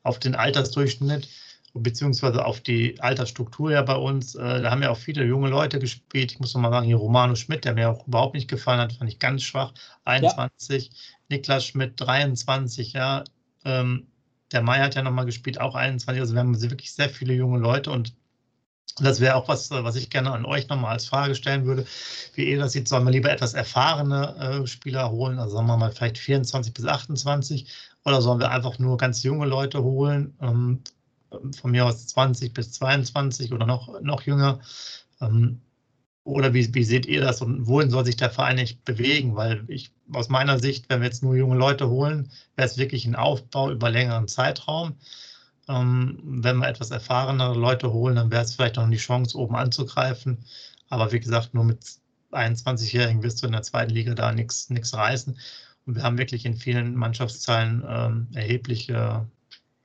[0.03, 1.29] auf den Altersdurchschnitt
[1.75, 4.35] beziehungsweise auf die Altersstruktur ja bei uns.
[4.35, 6.33] Äh, da haben ja auch viele junge Leute gespielt.
[6.33, 8.93] Ich muss noch mal sagen, hier Romano Schmidt, der mir auch überhaupt nicht gefallen hat,
[8.93, 9.73] fand ich ganz schwach.
[10.05, 10.95] 21, ja.
[11.31, 13.25] Niklas Schmidt 23, ja.
[13.65, 14.09] Ähm,
[14.53, 16.21] der Mai hat ja nochmal gespielt, auch 21.
[16.21, 18.15] Also wir haben wirklich sehr viele junge Leute und
[19.01, 21.87] das wäre auch was, was ich gerne an euch nochmal als Frage stellen würde.
[22.35, 25.77] Wie ihr das sieht, sollen wir lieber etwas erfahrene äh, Spieler holen, also sagen wir
[25.79, 27.67] mal vielleicht 24 bis 28,
[28.05, 30.81] oder sollen wir einfach nur ganz junge Leute holen, ähm,
[31.57, 34.61] von mir aus 20 bis 22 oder noch, noch jünger?
[35.21, 35.63] Ähm,
[36.25, 39.35] oder wie, wie seht ihr das und wohin soll sich der Verein nicht bewegen?
[39.35, 43.07] Weil ich aus meiner Sicht, wenn wir jetzt nur junge Leute holen, wäre es wirklich
[43.07, 44.97] ein Aufbau über längeren Zeitraum.
[45.69, 49.57] Ähm, wenn wir etwas erfahrenere Leute holen, dann wäre es vielleicht noch die Chance, oben
[49.57, 50.39] anzugreifen.
[50.91, 51.85] Aber wie gesagt, nur mit
[52.31, 55.37] 21-Jährigen wirst du in der zweiten Liga da nichts reißen.
[55.87, 59.27] Und wir haben wirklich in vielen Mannschaftsteilen ähm, erhebliche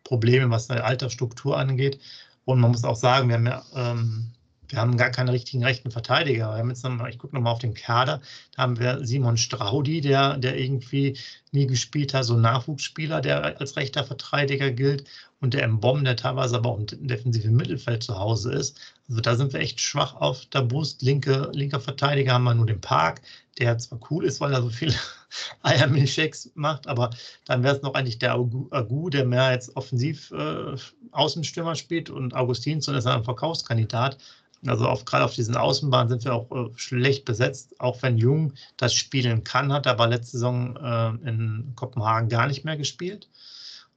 [0.03, 1.99] Probleme, was die Altersstruktur angeht.
[2.45, 4.33] Und man muss auch sagen, wir haben ja ähm,
[4.69, 6.51] wir haben gar keine richtigen rechten Verteidiger.
[6.51, 8.21] Wir haben jetzt noch ich gucke nochmal auf den Kader.
[8.55, 11.17] Da haben wir Simon Straudi, der, der irgendwie
[11.51, 15.05] nie gespielt hat, so ein Nachwuchsspieler, der als rechter Verteidiger gilt.
[15.39, 18.79] und der Mbom, der teilweise aber auch im defensiven Mittelfeld zu Hause ist.
[19.07, 21.01] Also da sind wir echt schwach auf der Brust.
[21.01, 23.21] Linke, linker Verteidiger haben wir nur den Park,
[23.59, 24.95] der zwar cool ist, weil er so viele
[25.61, 27.11] Eiermilchshakes macht, aber
[27.45, 30.75] dann wäre es noch eigentlich der Agu, der mehr jetzt offensiv äh,
[31.11, 34.17] Außenstürmer spielt und Augustinsson ist ein Verkaufskandidat.
[34.65, 38.53] Also auf, gerade auf diesen Außenbahnen sind wir auch äh, schlecht besetzt, auch wenn Jung
[38.77, 43.29] das spielen kann, hat aber letzte Saison äh, in Kopenhagen gar nicht mehr gespielt.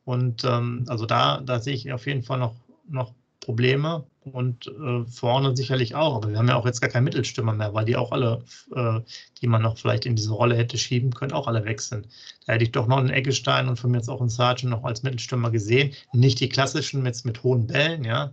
[0.05, 2.55] Und ähm, also da, da sehe ich auf jeden Fall noch,
[2.89, 6.17] noch Probleme und äh, vorne sicherlich auch.
[6.17, 8.45] Aber wir haben ja auch jetzt gar keinen Mittelstürmer mehr, weil die auch alle,
[8.75, 9.01] äh,
[9.41, 12.07] die man noch vielleicht in diese Rolle hätte schieben können, auch alle sind.
[12.47, 14.85] Da hätte ich doch noch einen Eggestein und von mir jetzt auch einen Sargent noch
[14.85, 15.93] als Mittelstürmer gesehen.
[16.13, 18.33] Nicht die klassischen mit, mit hohen Bällen, ja.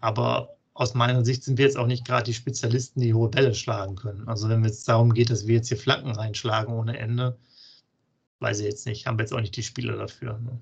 [0.00, 3.54] Aber aus meiner Sicht sind wir jetzt auch nicht gerade die Spezialisten, die hohe Bälle
[3.54, 4.28] schlagen können.
[4.28, 7.38] Also wenn es darum geht, dass wir jetzt hier Flanken reinschlagen ohne Ende,
[8.40, 10.38] weiß ich jetzt nicht, haben wir jetzt auch nicht die Spieler dafür.
[10.38, 10.60] Ne?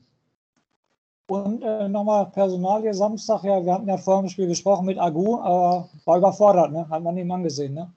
[1.29, 5.41] Und äh, nochmal Personalie Samstag, ja, wir hatten ja vor dem Spiel gesprochen mit Agu,
[5.41, 6.87] aber war überfordert, ne?
[6.91, 7.73] hat man ihm angesehen.
[7.73, 7.91] Ne?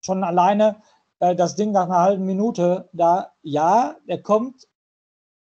[0.00, 0.76] Schon alleine
[1.20, 4.66] äh, das Ding nach einer halben Minute, da, ja, er kommt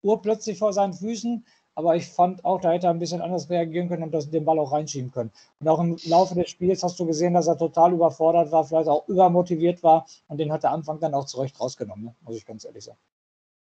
[0.02, 3.88] urplötzlich vor seinen Füßen, aber ich fand auch, da hätte er ein bisschen anders reagieren
[3.88, 5.30] können und das, den Ball auch reinschieben können.
[5.61, 8.88] Und auch im Laufe des Spiels hast du gesehen, dass er total überfordert war, vielleicht
[8.88, 12.14] auch übermotiviert war und den hat der Anfang dann auch zurecht rausgenommen, ne?
[12.22, 12.98] muss ich ganz ehrlich sagen.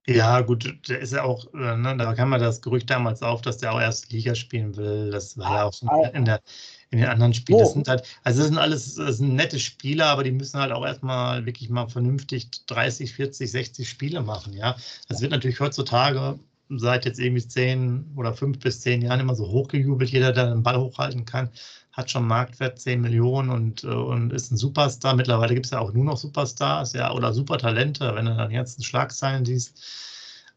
[0.09, 3.41] Ja, gut, der ist ja auch, äh, ne, da kam ja das Gerücht damals auf,
[3.41, 5.11] dass der auch erst Liga spielen will.
[5.11, 6.41] Das war ja auch so in, der,
[6.91, 7.59] in den anderen Spielen.
[7.59, 10.71] Das sind halt, also das sind alles das sind nette Spieler, aber die müssen halt
[10.71, 14.53] auch erstmal wirklich mal vernünftig 30, 40, 60 Spiele machen.
[14.53, 14.77] Ja,
[15.09, 19.47] das wird natürlich heutzutage seit jetzt irgendwie zehn oder fünf bis zehn Jahren immer so
[19.47, 20.09] hochgejubelt.
[20.09, 21.49] Jeder, der den Ball hochhalten kann,
[21.97, 25.15] hat schon Marktwert 10 Millionen und, äh, und ist ein Superstar.
[25.15, 28.85] Mittlerweile gibt es ja auch nur noch Superstars, ja, oder Supertalente, wenn du dann jetzt
[28.85, 29.81] Schlagzeilen siehst.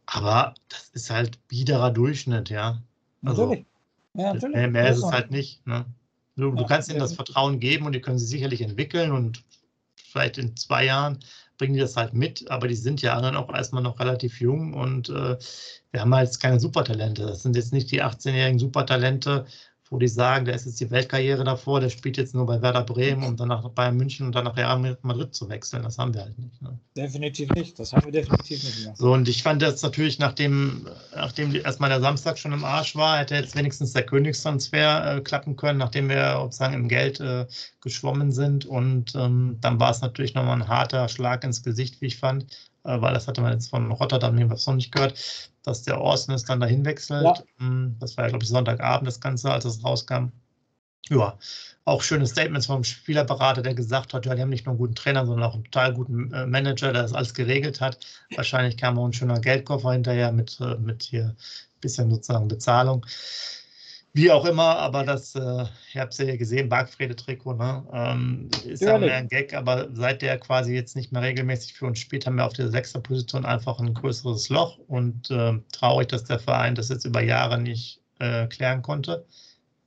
[0.05, 2.83] Aber das ist halt biederer Durchschnitt, ja.
[3.25, 3.67] Also, natürlich.
[4.15, 4.57] Ja, natürlich.
[4.57, 5.67] Mehr, mehr ist es halt nicht.
[5.67, 5.87] Ne?
[6.37, 9.43] Du, du kannst ihnen das Vertrauen geben und die können sie sicherlich entwickeln und
[9.95, 11.21] vielleicht in zwei Jahren
[11.61, 14.73] bringen die das halt mit, aber die sind ja dann auch erstmal noch relativ jung
[14.73, 15.37] und äh,
[15.93, 17.27] wir haben halt keine Supertalente.
[17.27, 19.45] Das sind jetzt nicht die 18-jährigen Supertalente,
[19.91, 22.85] wo die sagen, da ist jetzt die Weltkarriere davor, der spielt jetzt nur bei Werder
[22.85, 25.83] Bremen, um dann nach Bayern München und dann nach Real Madrid zu wechseln.
[25.83, 26.63] Das haben wir halt nicht.
[26.63, 26.79] Ne?
[26.97, 27.77] Definitiv nicht.
[27.77, 28.95] Das haben wir definitiv nicht mehr.
[28.95, 33.19] So, und ich fand das natürlich, nachdem, nachdem erstmal der Samstag schon im Arsch war,
[33.19, 37.47] hätte jetzt wenigstens der Königstransfer äh, klappen können, nachdem wir sozusagen im Geld äh,
[37.81, 38.67] geschwommen sind.
[38.67, 42.47] Und ähm, dann war es natürlich nochmal ein harter Schlag ins Gesicht, wie ich fand.
[42.85, 46.35] Äh, weil das hatte man jetzt von Rotterdam jedenfalls noch nicht gehört, dass der Orson
[46.35, 47.25] es dann dahin wechselt.
[47.25, 47.35] Ja.
[47.59, 50.29] Hm, das war ja, glaube ich, Sonntagabend das Ganze, als es rauskam.
[51.09, 51.37] Ja,
[51.85, 54.95] auch schöne Statements vom Spielerberater, der gesagt hat, ja, die haben nicht nur einen guten
[54.95, 57.99] Trainer, sondern auch einen total guten äh, Manager, der das alles geregelt hat.
[58.37, 63.05] Wahrscheinlich kam auch ein schöner Geldkoffer hinterher mit, äh, mit hier ein bisschen sozusagen Bezahlung.
[64.13, 67.87] Wie auch immer, aber das, äh, ich habe es ja gesehen, Bargfrede-Trikot, ne?
[67.93, 71.87] Ähm, ist ja mehr ein Gag, aber seit der quasi jetzt nicht mehr regelmäßig für
[71.87, 76.09] uns spielt, haben wir auf der sechster Position einfach ein größeres Loch und äh, traurig,
[76.09, 79.27] dass der Verein das jetzt über Jahre nicht äh, klären konnte.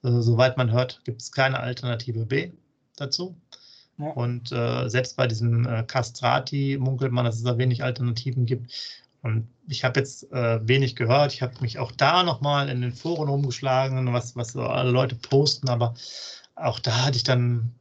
[0.04, 2.52] Also, soweit man hört, gibt es keine Alternative B
[2.96, 3.36] dazu.
[3.98, 4.08] Ja.
[4.12, 8.72] Und äh, selbst bei diesem äh, Castrati munkelt man, dass es da wenig Alternativen gibt.
[9.24, 11.34] Und ich habe jetzt äh, wenig gehört.
[11.34, 15.16] Ich habe mich auch da nochmal in den Foren rumgeschlagen, was, was so alle Leute
[15.16, 15.96] posten, aber
[16.56, 17.74] auch da hatte ich dann,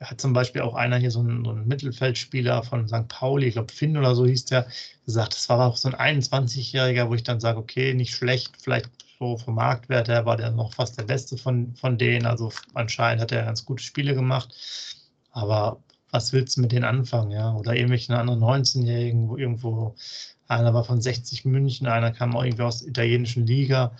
[0.00, 3.08] hat zum Beispiel auch einer hier so ein, so ein Mittelfeldspieler von St.
[3.08, 4.66] Pauli, ich glaube Finn oder so hieß der,
[5.04, 8.88] gesagt, das war auch so ein 21-Jähriger, wo ich dann sage, okay, nicht schlecht, vielleicht
[9.18, 12.26] so vom Marktwert her war der noch fast der Beste von, von denen.
[12.26, 14.54] Also anscheinend hat er ganz gute Spiele gemacht.
[15.32, 15.82] Aber
[16.14, 17.52] was willst du mit denen anfangen, ja?
[17.54, 19.96] Oder irgendwelchen anderen 19-Jährigen, wo irgendwo
[20.46, 23.90] einer war von 60 München, einer kam auch irgendwie aus der italienischen Liga.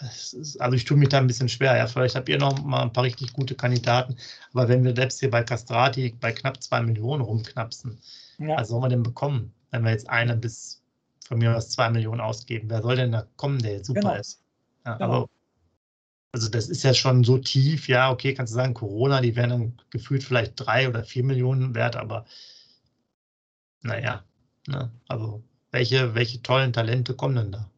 [0.00, 1.76] Ist, also ich tue mich da ein bisschen schwer.
[1.76, 4.16] Ja, vielleicht habt ihr noch mal ein paar richtig gute Kandidaten.
[4.54, 7.98] Aber wenn wir selbst hier bei Castrati bei knapp zwei Millionen rumknapsen,
[8.38, 8.56] ja.
[8.56, 10.80] was soll man denn bekommen, wenn wir jetzt eine bis
[11.28, 12.70] von mir aus zwei Millionen ausgeben?
[12.70, 14.14] Wer soll denn da kommen, der jetzt super genau.
[14.14, 14.40] ist?
[14.86, 15.12] Ja, genau.
[15.12, 15.28] Aber
[16.36, 19.50] also das ist ja schon so tief, ja, okay, kannst du sagen, Corona, die wären
[19.50, 22.24] dann gefühlt vielleicht drei oder vier Millionen wert, aber
[23.82, 24.24] naja,
[24.68, 24.90] Ne?
[25.08, 27.70] Also welche, welche tollen Talente kommen denn da?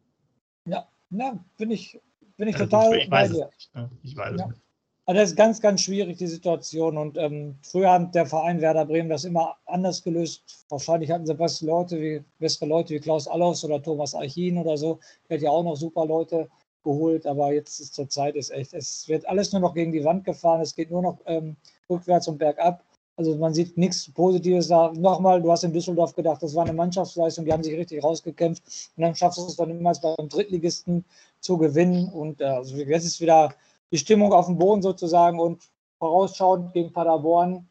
[0.65, 1.99] Ja, ja bin ich,
[2.37, 3.45] bin ich also, total ich, weiß bei dir.
[3.45, 3.89] Nicht, ne?
[4.03, 4.45] Ich weiß ja.
[4.45, 4.61] es nicht.
[5.05, 6.95] Also das ist ganz, ganz schwierig, die Situation.
[6.95, 10.65] Und ähm, früher hat der Verein Werder Bremen das immer anders gelöst.
[10.69, 14.77] Wahrscheinlich hatten sie bessere Leute wie, bessere Leute wie Klaus Allofs oder Thomas Archin oder
[14.77, 14.99] so.
[15.27, 16.47] Der hat ja auch noch super Leute
[16.89, 17.25] geholt.
[17.25, 20.23] Aber jetzt ist zur Zeit ist echt, es wird alles nur noch gegen die Wand
[20.25, 20.61] gefahren.
[20.61, 21.55] Es geht nur noch ähm,
[21.89, 22.83] rückwärts und bergab.
[23.15, 24.93] Also man sieht nichts Positives da.
[24.93, 28.63] Nochmal, du hast in Düsseldorf gedacht, das war eine Mannschaftsleistung, die haben sich richtig rausgekämpft
[28.95, 31.03] und dann schaffst du es dann immer beim Drittligisten
[31.41, 32.07] zu gewinnen.
[32.09, 33.53] Und äh, also jetzt ist wieder
[33.91, 35.61] die Stimmung auf dem Boden sozusagen und
[35.97, 37.67] vorausschauend gegen Paderborn,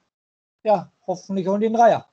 [0.65, 2.07] ja, hoffentlich holen die einen Dreier.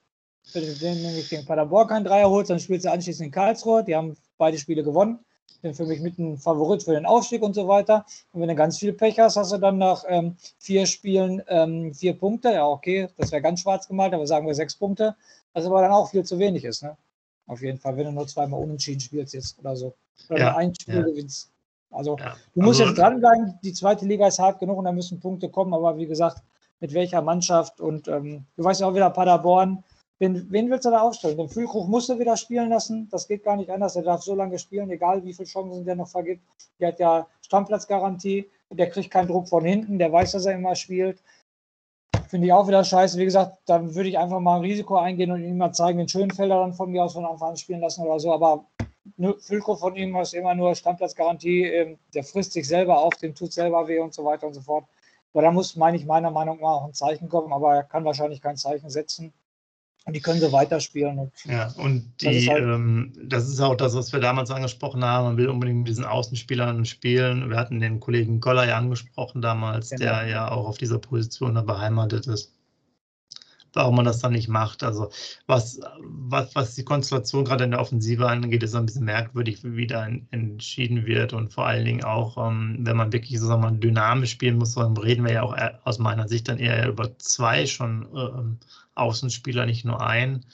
[0.53, 3.83] Wenn du nämlich gegen Paderborn keinen Dreier holst, dann spielst du anschließend in Karlsruhe.
[3.83, 5.19] Die haben beide Spiele gewonnen.
[5.61, 8.05] Sind für mich mit ein Favorit für den Aufstieg und so weiter.
[8.31, 11.93] Und wenn du ganz viel Pech hast, hast du dann nach ähm, vier Spielen ähm,
[11.93, 12.51] vier Punkte.
[12.51, 15.15] Ja, okay, das wäre ganz schwarz gemalt, aber sagen wir sechs Punkte.
[15.53, 16.83] Was aber dann auch viel zu wenig ist.
[16.83, 16.95] Ne?
[17.47, 19.93] Auf jeden Fall, wenn du nur zweimal unentschieden spielst jetzt oder so.
[20.29, 21.01] Oder ja, ein Spiel ja.
[21.01, 21.49] gewinnst.
[21.91, 22.35] Also ja.
[22.53, 23.59] du musst also, jetzt dranbleiben.
[23.63, 25.73] Die zweite Liga ist hart genug und da müssen Punkte kommen.
[25.73, 26.41] Aber wie gesagt,
[26.79, 29.83] mit welcher Mannschaft und ähm, du weißt ja auch wieder Paderborn
[30.19, 31.37] Wen, wen willst du da aufstellen?
[31.37, 33.09] Den Füllkrug musst du wieder spielen lassen.
[33.09, 33.97] Das geht gar nicht anders.
[33.97, 36.41] Er darf so lange spielen, egal wie viele Chancen der noch vergibt.
[36.79, 38.49] Der hat ja Stammplatzgarantie.
[38.71, 39.99] Der kriegt keinen Druck von hinten.
[39.99, 41.21] Der weiß, dass er immer spielt.
[42.29, 43.17] Finde ich auch wieder scheiße.
[43.19, 46.07] Wie gesagt, dann würde ich einfach mal ein Risiko eingehen und ihm mal zeigen, den
[46.07, 48.33] Schönfelder dann von mir aus von Anfang an spielen lassen oder so.
[48.33, 48.65] Aber
[49.39, 51.65] Füllkrug von ihm ist immer nur Stammplatzgarantie.
[51.65, 54.61] Ähm, der frisst sich selber auf, dem tut selber weh und so weiter und so
[54.61, 54.85] fort.
[55.33, 57.51] Aber da muss, meine ich, meiner Meinung nach auch ein Zeichen kommen.
[57.51, 59.33] Aber er kann wahrscheinlich kein Zeichen setzen.
[60.05, 61.17] Und die können so weiterspielen.
[61.17, 64.51] Und ja, und die, das ist, halt ähm, das ist, auch das, was wir damals
[64.51, 65.25] angesprochen haben.
[65.25, 67.49] Man will unbedingt mit diesen Außenspielern spielen.
[67.49, 70.03] Wir hatten den Kollegen Goller ja angesprochen damals, genau.
[70.03, 72.53] der ja auch auf dieser Position da beheimatet ist.
[73.73, 74.83] Warum man das dann nicht macht.
[74.83, 75.09] Also,
[75.47, 79.87] was, was, was die Konstellation gerade in der Offensive angeht, ist ein bisschen merkwürdig, wie
[79.87, 81.33] da entschieden wird.
[81.33, 84.75] Und vor allen Dingen auch, ähm, wenn man wirklich so sagen wir, dynamisch spielen muss,
[84.75, 88.07] dann reden wir ja auch aus meiner Sicht dann eher über zwei schon.
[88.15, 90.45] Äh, Außenspieler, nicht nur ein.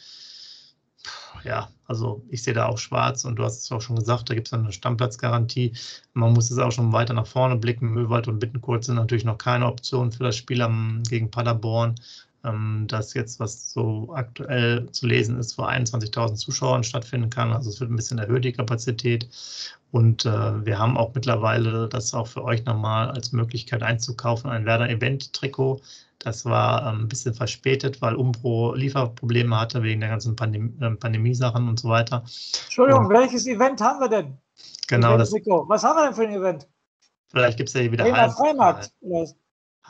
[1.43, 4.36] Ja, also ich sehe da auch schwarz und du hast es auch schon gesagt, da
[4.36, 5.73] gibt es eine Stammplatzgarantie.
[6.13, 7.89] Man muss es auch schon weiter nach vorne blicken.
[7.89, 10.65] Möwald und Bittenkurt sind natürlich noch keine Option für das Spiel
[11.10, 11.95] gegen Paderborn.
[12.43, 17.54] Ähm, das jetzt, was so aktuell zu lesen ist, vor 21.000 Zuschauern stattfinden kann.
[17.54, 19.30] Also es wird ein bisschen erhöht, die Kapazität.
[19.91, 24.65] Und äh, wir haben auch mittlerweile das auch für euch nochmal als Möglichkeit einzukaufen, ein
[24.65, 25.82] Werder-Event-Trikot.
[26.19, 30.91] Das war ähm, ein bisschen verspätet, weil Umbro Lieferprobleme hatte wegen der ganzen Pandem äh,
[30.91, 32.23] Pandemie-Sachen und so weiter.
[32.65, 34.38] Entschuldigung, und, welches Event haben wir denn?
[34.88, 35.17] Genau.
[35.17, 36.67] Das, Was haben wir denn für ein Event?
[37.30, 38.89] Vielleicht gibt es ja hier wieder Hallenpokal.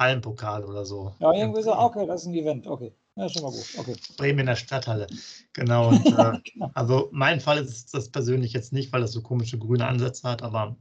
[0.01, 1.13] Hallenpokal oder so.
[1.19, 2.93] Ja, irgendwie so, okay, das ist ein Event, okay.
[3.15, 3.65] Ja, schon mal gut.
[3.77, 3.95] Okay.
[4.17, 5.07] Bremen in der Stadthalle.
[5.53, 5.89] Genau.
[5.89, 6.71] Und, äh, genau.
[6.73, 10.41] Also mein Fall ist das persönlich jetzt nicht, weil das so komische grüne Ansätze hat,
[10.43, 10.75] aber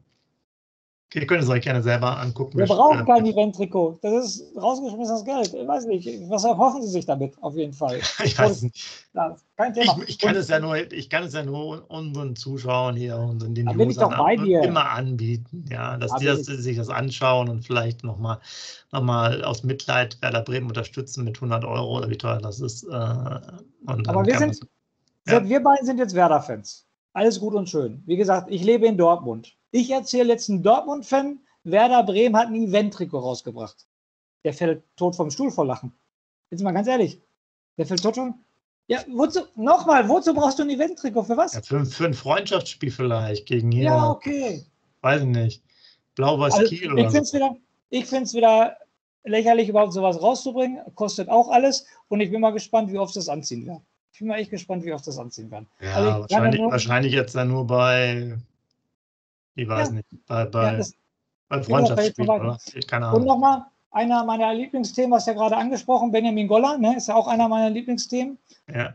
[1.13, 2.57] Ihr könnt es euch gerne selber angucken.
[2.57, 3.99] Wir brauchen kein Event-Trikot.
[4.01, 5.55] Das ist rausgeschmissenes Geld.
[5.55, 6.09] Ich weiß nicht.
[6.29, 7.35] Was erhoffen Sie sich damit?
[7.43, 7.99] Auf jeden Fall.
[8.25, 9.09] ich weiß nicht.
[9.13, 9.97] Ja, kein Thema.
[10.03, 13.41] Ich, ich, kann es ja nur, ich kann es ja nur unseren Zuschauern hier und
[13.57, 18.39] den Usern immer anbieten, ja, dass die das, sich das anschauen und vielleicht nochmal
[18.93, 22.85] noch mal aus Mitleid Werder Bremen unterstützen mit 100 Euro oder wie teuer das ist.
[22.85, 24.61] Äh, Aber wir sind,
[25.27, 25.45] ja.
[25.45, 26.87] wir beiden sind jetzt Werder-Fans.
[27.13, 28.03] Alles gut und schön.
[28.07, 29.57] Wie gesagt, ich lebe in Dortmund.
[29.73, 33.87] Ich erzähle jetzt einen Dortmund-Fan, Werder Bremen hat ein Event-Trikot rausgebracht.
[34.45, 35.93] Der fällt tot vom Stuhl vor Lachen.
[36.51, 37.21] Jetzt mal ganz ehrlich.
[37.77, 38.39] Der fällt tot vom.
[38.87, 41.25] Ja, wozu, nochmal, wozu brauchst du ein Event-Trikot?
[41.25, 41.55] Für was?
[41.55, 43.85] Ja, für, für, ein Freundschaftsspiel vielleicht gegen hier.
[43.85, 44.65] Ja, okay.
[45.03, 45.63] Weiß ich nicht.
[46.17, 47.37] Blau-Weiß also, Kiel oder ich find's so.
[47.37, 47.57] Wieder,
[47.91, 48.77] ich finde es wieder
[49.25, 50.81] lächerlich, überhaupt sowas rauszubringen.
[50.95, 51.87] Kostet auch alles.
[52.09, 53.81] Und ich bin mal gespannt, wie oft das anziehen wird.
[54.13, 55.69] Ich bin mal echt gespannt, wie oft das anziehen werden.
[55.81, 58.37] Ja, also wahrscheinlich, wahrscheinlich jetzt dann nur bei
[59.61, 59.95] ich weiß ja.
[59.95, 60.09] nicht.
[60.27, 60.85] Bei, bei, ja,
[61.49, 62.59] bei Freundschaftsspielen, oder?
[62.87, 63.21] Keine Ahnung.
[63.21, 67.27] Und nochmal, einer meiner Lieblingsthemen, was ja gerade angesprochen, Benjamin Goller, ne, ist ja auch
[67.27, 68.39] einer meiner Lieblingsthemen.
[68.73, 68.95] Ja.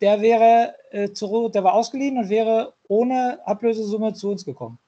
[0.00, 4.78] Der wäre äh, zu, der war ausgeliehen und wäre ohne Ablösesumme zu uns gekommen.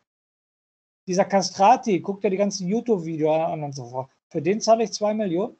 [1.08, 4.10] Dieser Castrati, guckt ja die ganzen YouTube-Videos an und so fort.
[4.28, 5.56] Für den zahle ich zwei Millionen.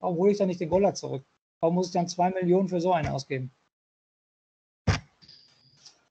[0.00, 1.24] Warum hole ich dann nicht den Goller zurück?
[1.64, 3.50] Warum muss ich dann zwei Millionen für so einen ausgeben?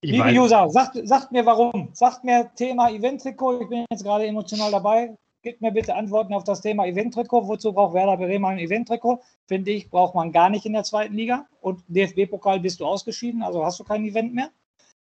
[0.02, 0.30] Ich Liebe.
[0.30, 1.90] User, sagt, sagt mir warum.
[1.94, 3.62] Sagt mir Thema Event-Trikot.
[3.62, 5.16] Ich bin jetzt gerade emotional dabei.
[5.44, 7.48] Gebt mir bitte Antworten auf das Thema Event-Trikot.
[7.48, 9.22] Wozu braucht Werder Bremen ein Event-Trikot?
[9.48, 11.46] Finde ich, braucht man gar nicht in der zweiten Liga.
[11.62, 14.50] Und DFB-Pokal bist du ausgeschieden, also hast du kein Event mehr.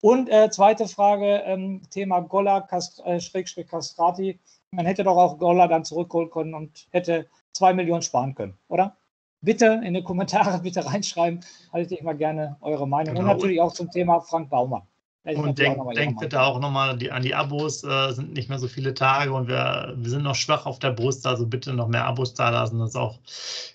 [0.02, 4.38] Und äh, zweite Frage, ähm, Thema Golla, Kast, äh, Schrägstrich Castrati.
[4.70, 8.96] Man hätte doch auch Golla dann zurückholen können und hätte zwei Millionen sparen können, oder?
[9.40, 11.40] Bitte in die Kommentare bitte reinschreiben.
[11.72, 13.14] Halte ich mal gerne eure Meinung.
[13.14, 13.30] Genau.
[13.30, 14.82] Und natürlich auch zum Thema Frank Baumann.
[15.24, 18.66] Und denkt denk bitte auch nochmal die, an die Abos, äh, sind nicht mehr so
[18.66, 22.06] viele Tage und wir, wir sind noch schwach auf der Brust, also bitte noch mehr
[22.06, 23.18] Abos da lassen, das ist auch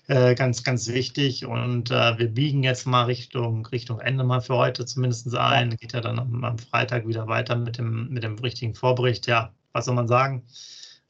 [0.08, 1.46] äh, ganz, ganz wichtig.
[1.46, 5.70] Und äh, wir biegen jetzt mal Richtung, Richtung Ende mal für heute zumindest ein.
[5.70, 5.76] Ja.
[5.76, 9.28] Geht ja dann am, am, Freitag wieder weiter mit dem, mit dem richtigen Vorbericht.
[9.28, 10.42] Ja, was soll man sagen?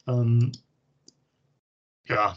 [0.07, 0.51] Ähm,
[2.07, 2.35] ja,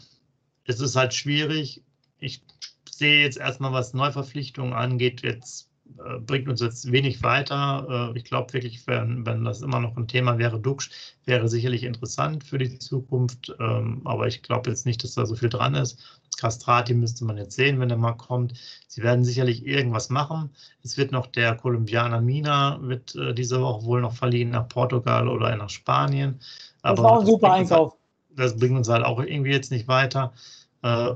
[0.64, 1.82] es ist halt schwierig,
[2.18, 2.42] ich
[2.90, 8.12] sehe jetzt erstmal, was Neuverpflichtungen angeht, jetzt äh, bringt uns jetzt wenig weiter.
[8.14, 10.90] Äh, ich glaube wirklich, wenn, wenn das immer noch ein Thema wäre, Dux
[11.24, 15.34] wäre sicherlich interessant für die Zukunft, ähm, aber ich glaube jetzt nicht, dass da so
[15.34, 16.20] viel dran ist.
[16.36, 18.54] Castrati müsste man jetzt sehen, wenn er mal kommt.
[18.86, 20.50] Sie werden sicherlich irgendwas machen.
[20.84, 25.28] Es wird noch der Kolumbianer Mina, wird äh, diese Woche wohl noch verliehen nach Portugal
[25.28, 26.38] oder nach Spanien.
[26.82, 27.90] Aber das war ein super Einkauf.
[27.92, 30.32] Halt, das bringt uns halt auch irgendwie jetzt nicht weiter.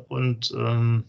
[0.09, 1.05] Und ähm,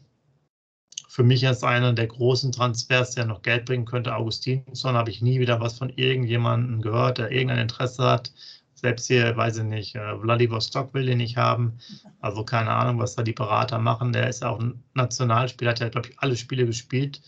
[1.14, 5.22] für mich ist einer der großen Transfers, der noch Geld bringen könnte, Augustinsson, habe ich
[5.22, 8.34] nie wieder was von irgendjemandem gehört, der irgendein Interesse hat.
[8.74, 11.78] Selbst hier, weiß ich nicht, äh, Vladivostok will den nicht haben.
[12.20, 14.12] Also keine Ahnung, was da die Berater machen.
[14.12, 17.22] Der ist ja auch ein Nationalspieler, hat ja, glaube ich, alle Spiele gespielt.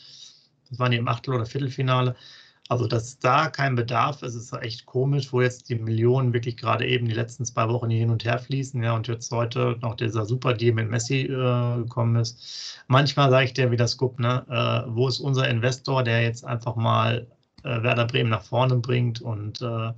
[0.69, 2.15] Das waren die im Achtel- oder Viertelfinale.
[2.67, 6.87] Also, dass da kein Bedarf ist, ist echt komisch, wo jetzt die Millionen wirklich gerade
[6.87, 9.95] eben die letzten zwei Wochen hier hin und her fließen, ja, und jetzt heute noch
[9.95, 12.83] dieser Super-Deal mit Messi äh, gekommen ist.
[12.87, 16.43] Manchmal sage ich dir wie das Guck, ne, äh, wo ist unser Investor, der jetzt
[16.43, 17.27] einfach mal
[17.63, 19.93] äh, Werder Bremen nach vorne bringt und äh,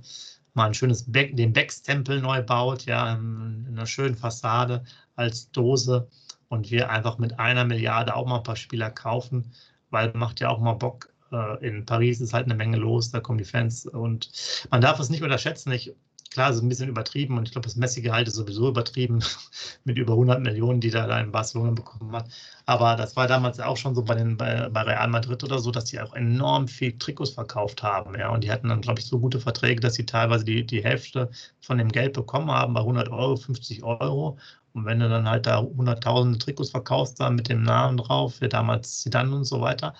[0.54, 4.84] mal ein schönes Back, den Becks-Tempel neu baut, ja, in, in einer schönen Fassade
[5.16, 6.08] als Dose
[6.48, 9.52] und wir einfach mit einer Milliarde auch mal ein paar Spieler kaufen,
[9.90, 13.20] weil macht ja auch mal Bock, äh, in Paris ist halt eine Menge los, da
[13.20, 14.30] kommen die Fans und
[14.70, 15.72] man darf es nicht unterschätzen.
[15.72, 15.94] Ich,
[16.30, 19.20] klar, es ist ein bisschen übertrieben und ich glaube, das Messi-Gehalt ist sowieso übertrieben
[19.84, 22.28] mit über 100 Millionen, die da, in Barcelona bekommen hat.
[22.66, 25.70] Aber das war damals auch schon so bei, den, bei, bei Real Madrid oder so,
[25.70, 28.18] dass die auch enorm viel Trikots verkauft haben.
[28.18, 30.84] Ja, und die hatten dann, glaube ich, so gute Verträge, dass sie teilweise die, die
[30.84, 34.38] Hälfte von dem Geld bekommen haben bei 100 Euro, 50 Euro.
[34.74, 38.48] Und wenn du dann halt da hunderttausende Trikots verkaufst, da mit dem Namen drauf, wie
[38.48, 39.94] damals Zidane und so weiter,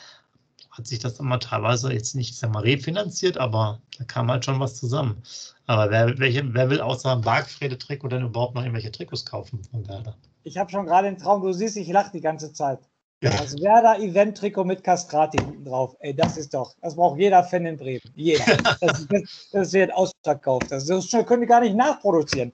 [0.79, 4.61] hat sich das immer teilweise jetzt nicht, sag mal, refinanziert, aber da kam halt schon
[4.61, 5.23] was zusammen.
[5.67, 9.87] Aber wer, welche, wer will außer einem Bargfrede-Trikot denn überhaupt noch irgendwelche Trikots kaufen von
[9.87, 10.17] Werder?
[10.45, 12.79] Ich habe schon gerade den Traum, du siehst, ich lache die ganze Zeit.
[13.21, 13.31] Ja.
[13.31, 15.97] Das Werder Event-Trikot mit Castrati hinten drauf.
[15.99, 18.01] Ey, das ist doch, das braucht jeder Fan in Bremen.
[18.15, 18.45] Jeder.
[18.81, 20.71] Das, das, das wird ausverkauft.
[20.71, 22.53] Das, das können die gar nicht nachproduzieren.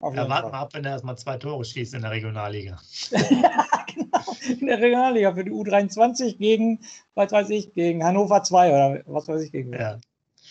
[0.00, 2.78] Ja, warten wir ab, wenn er erstmal zwei Tore schießt in der Regionalliga.
[3.98, 4.36] genau.
[4.60, 6.80] In der Regionalliga für die U23 gegen,
[7.14, 9.72] was weiß ich, gegen Hannover 2 oder was weiß ich gegen.
[9.72, 9.98] Ja.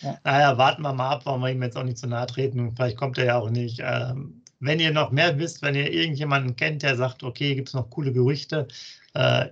[0.00, 0.18] ja.
[0.24, 2.74] Naja, warten wir mal ab, wollen wir ihm jetzt auch nicht zu nahe treten.
[2.76, 3.80] Vielleicht kommt er ja auch nicht.
[3.82, 7.74] Ähm, wenn ihr noch mehr wisst, wenn ihr irgendjemanden kennt, der sagt, okay, gibt es
[7.74, 8.68] noch coole Gerüchte,
[9.14, 9.46] äh,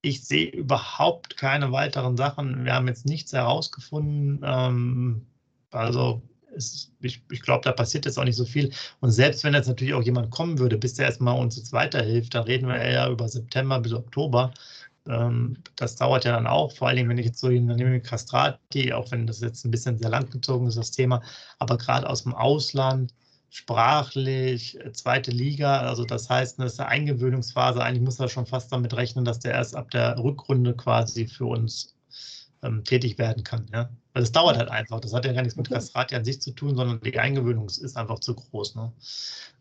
[0.00, 2.64] ich sehe überhaupt keine weiteren Sachen.
[2.64, 4.40] Wir haben jetzt nichts herausgefunden.
[4.44, 5.26] Ähm,
[5.70, 6.22] also
[6.58, 8.72] ist, ich, ich glaube, da passiert jetzt auch nicht so viel.
[9.00, 12.34] Und selbst wenn jetzt natürlich auch jemand kommen würde, bis der erstmal uns jetzt weiterhilft,
[12.34, 14.52] dann reden wir eher über September bis Oktober.
[15.08, 19.10] Ähm, das dauert ja dann auch, vor allem wenn ich jetzt so nehme Castrati, auch
[19.10, 21.22] wenn das jetzt ein bisschen sehr lang gezogen ist, das Thema,
[21.58, 23.14] aber gerade aus dem Ausland,
[23.50, 27.82] sprachlich, zweite Liga, also das heißt, das ist eine Eingewöhnungsphase.
[27.82, 31.46] Eigentlich muss er schon fast damit rechnen, dass der erst ab der Rückrunde quasi für
[31.46, 31.94] uns
[32.62, 33.66] ähm, tätig werden kann.
[33.72, 33.90] Ja?
[34.12, 35.00] Weil es dauert halt einfach.
[35.00, 37.96] Das hat ja gar nichts mit Kastrati an sich zu tun, sondern die Eingewöhnung ist
[37.96, 38.74] einfach zu groß.
[38.74, 38.92] Ne?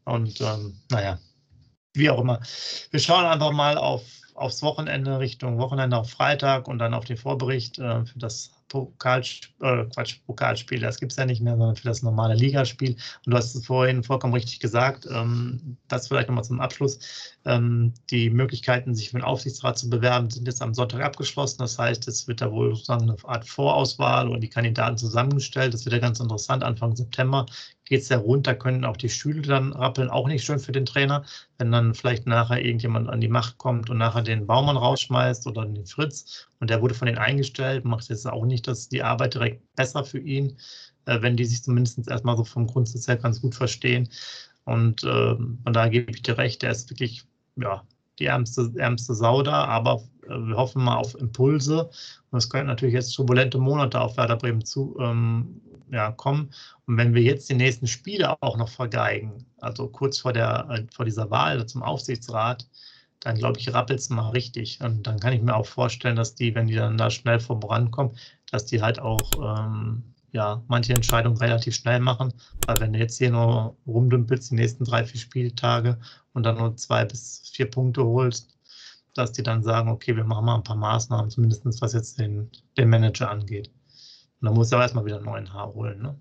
[0.06, 1.20] Und ähm, naja,
[1.94, 2.40] wie auch immer.
[2.92, 4.04] Wir schauen einfach mal auf,
[4.36, 9.22] aufs Wochenende, Richtung Wochenende auf Freitag und dann auf den Vorbericht äh, für das Pokal,
[9.62, 12.92] äh, Quatsch, Pokalspiel, das gibt es ja nicht mehr, sondern für das normale Ligaspiel.
[13.26, 17.00] Und du hast es vorhin vollkommen richtig gesagt, ähm, das vielleicht nochmal zum Abschluss.
[17.46, 21.60] Ähm, die Möglichkeiten, sich für den Aufsichtsrat zu bewerben, sind jetzt am Sonntag abgeschlossen.
[21.60, 25.74] Das heißt, es wird da wohl sozusagen eine Art Vorauswahl und die Kandidaten zusammengestellt.
[25.74, 26.64] Das wird ja ganz interessant.
[26.64, 27.46] Anfang September
[27.86, 30.10] geht es ja runter, können auch die Stühle dann rappeln.
[30.10, 31.24] Auch nicht schön für den Trainer,
[31.58, 35.66] wenn dann vielleicht nachher irgendjemand an die Macht kommt und nachher den Baumann rausschmeißt oder
[35.66, 39.36] den Fritz und der wurde von denen eingestellt, macht jetzt auch nicht dass die Arbeit
[39.36, 40.58] direkt besser für ihn,
[41.06, 44.10] äh, wenn die sich zumindest erstmal so vom Grundsatz her ganz gut verstehen.
[44.66, 47.84] Und äh, von daher gebe ich dir recht, der ist wirklich, ja,
[48.20, 51.90] die ärmste, ärmste Sau da, aber äh, wir hoffen mal auf Impulse.
[52.32, 56.52] Und es könnten natürlich jetzt turbulente Monate auf Werder Bremen zu, ähm, ja, kommen.
[56.86, 60.84] Und wenn wir jetzt die nächsten Spiele auch noch vergeigen, also kurz vor, der, äh,
[60.94, 62.68] vor dieser Wahl zum Aufsichtsrat,
[63.28, 64.80] dann glaube ich, rappelt es mal richtig.
[64.82, 68.16] Und dann kann ich mir auch vorstellen, dass die, wenn die dann da schnell vorankommen,
[68.52, 72.34] dass die halt auch ähm, ja, manche Entscheidungen relativ schnell machen.
[72.66, 75.98] Weil wenn du jetzt hier nur rumdümpelst die nächsten drei, vier Spieltage
[76.34, 78.58] und dann nur zwei bis vier Punkte holst,
[79.14, 82.50] dass die dann sagen, okay, wir machen mal ein paar Maßnahmen, zumindest was jetzt den,
[82.78, 83.68] den Manager angeht.
[84.40, 86.02] Und dann muss er erstmal wieder einen neuen Haar holen.
[86.02, 86.18] Ne?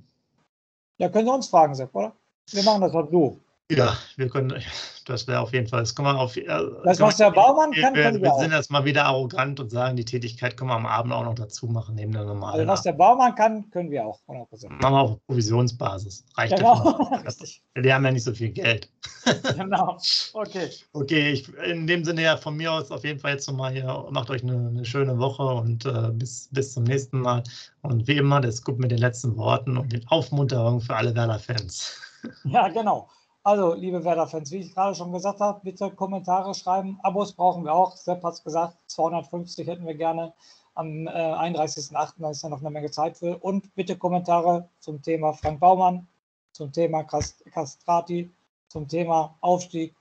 [0.99, 2.17] Ja, können Sie uns fragen, Sepp, oder?
[2.51, 3.39] Wir machen das halt so.
[3.69, 4.63] Ja, wir können,
[5.07, 6.37] das wäre auf jeden Fall, das kann man auf.
[6.37, 6.47] Äh,
[6.85, 9.71] das, was der Baumann kann, wir, können wir, wir sind jetzt mal wieder arrogant und
[9.71, 12.61] sagen, die Tätigkeit können wir am Abend auch noch dazu machen, neben der normalen.
[12.61, 14.21] Also, was der Baumann kann, können wir auch.
[14.29, 14.69] 100%.
[14.69, 16.25] Machen wir auf Provisionsbasis.
[16.37, 17.11] Reicht genau.
[17.25, 17.83] ja.
[17.83, 18.89] Die haben ja nicht so viel Geld.
[19.57, 19.99] genau.
[20.33, 20.71] Okay.
[20.93, 24.07] Okay, ich, in dem Sinne ja von mir aus auf jeden Fall jetzt nochmal hier,
[24.11, 27.43] macht euch eine, eine schöne Woche und äh, bis, bis zum nächsten Mal.
[27.83, 32.01] Und wie immer, das gut mit den letzten Worten und den Aufmunterungen für alle Werder-Fans.
[32.45, 33.09] Ja, genau.
[33.47, 36.99] Also, liebe Werder-Fans, wie ich gerade schon gesagt habe, bitte Kommentare schreiben.
[37.05, 37.95] Abos brauchen wir auch.
[37.97, 40.35] Sepp hat es gesagt, 250 hätten wir gerne
[40.75, 42.15] am äh, 31.08.
[42.19, 43.39] Da ist ja noch eine Menge Zeit für.
[43.39, 46.09] Und bitte Kommentare zum Thema Frank Baumann,
[46.51, 48.33] zum Thema Castrati,
[48.67, 49.95] zum Thema Aufstieg.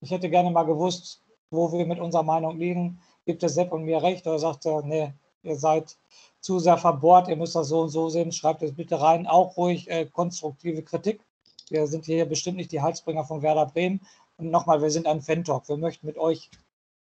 [0.00, 3.00] Ich hätte gerne mal gewusst, wo wir mit unserer Meinung liegen.
[3.26, 5.12] Gibt es Sepp und mir recht oder sagt er, nee,
[5.42, 5.98] ihr seid
[6.40, 8.30] zu sehr verbohrt, ihr müsst das so und so sehen.
[8.30, 9.26] Schreibt es bitte rein.
[9.26, 11.26] Auch ruhig äh, konstruktive Kritik
[11.70, 14.00] wir sind hier bestimmt nicht die Halsbringer von Werder Bremen.
[14.36, 15.68] Und nochmal, wir sind ein Fan-Talk.
[15.68, 16.50] Wir möchten mit euch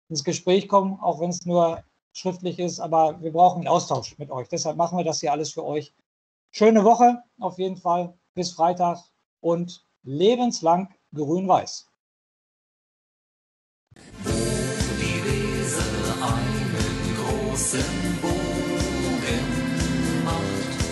[0.09, 1.83] ins Gespräch kommen, auch wenn es nur
[2.13, 4.49] schriftlich ist, aber wir brauchen einen Austausch mit euch.
[4.49, 5.95] Deshalb machen wir das hier alles für euch.
[6.51, 8.15] Schöne Woche auf jeden Fall.
[8.35, 8.99] Bis Freitag
[9.41, 11.89] und lebenslang grün-weiß.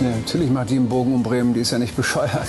[0.01, 2.49] Ja, natürlich macht die einen Bogen um Bremen, die ist ja nicht bescheuert.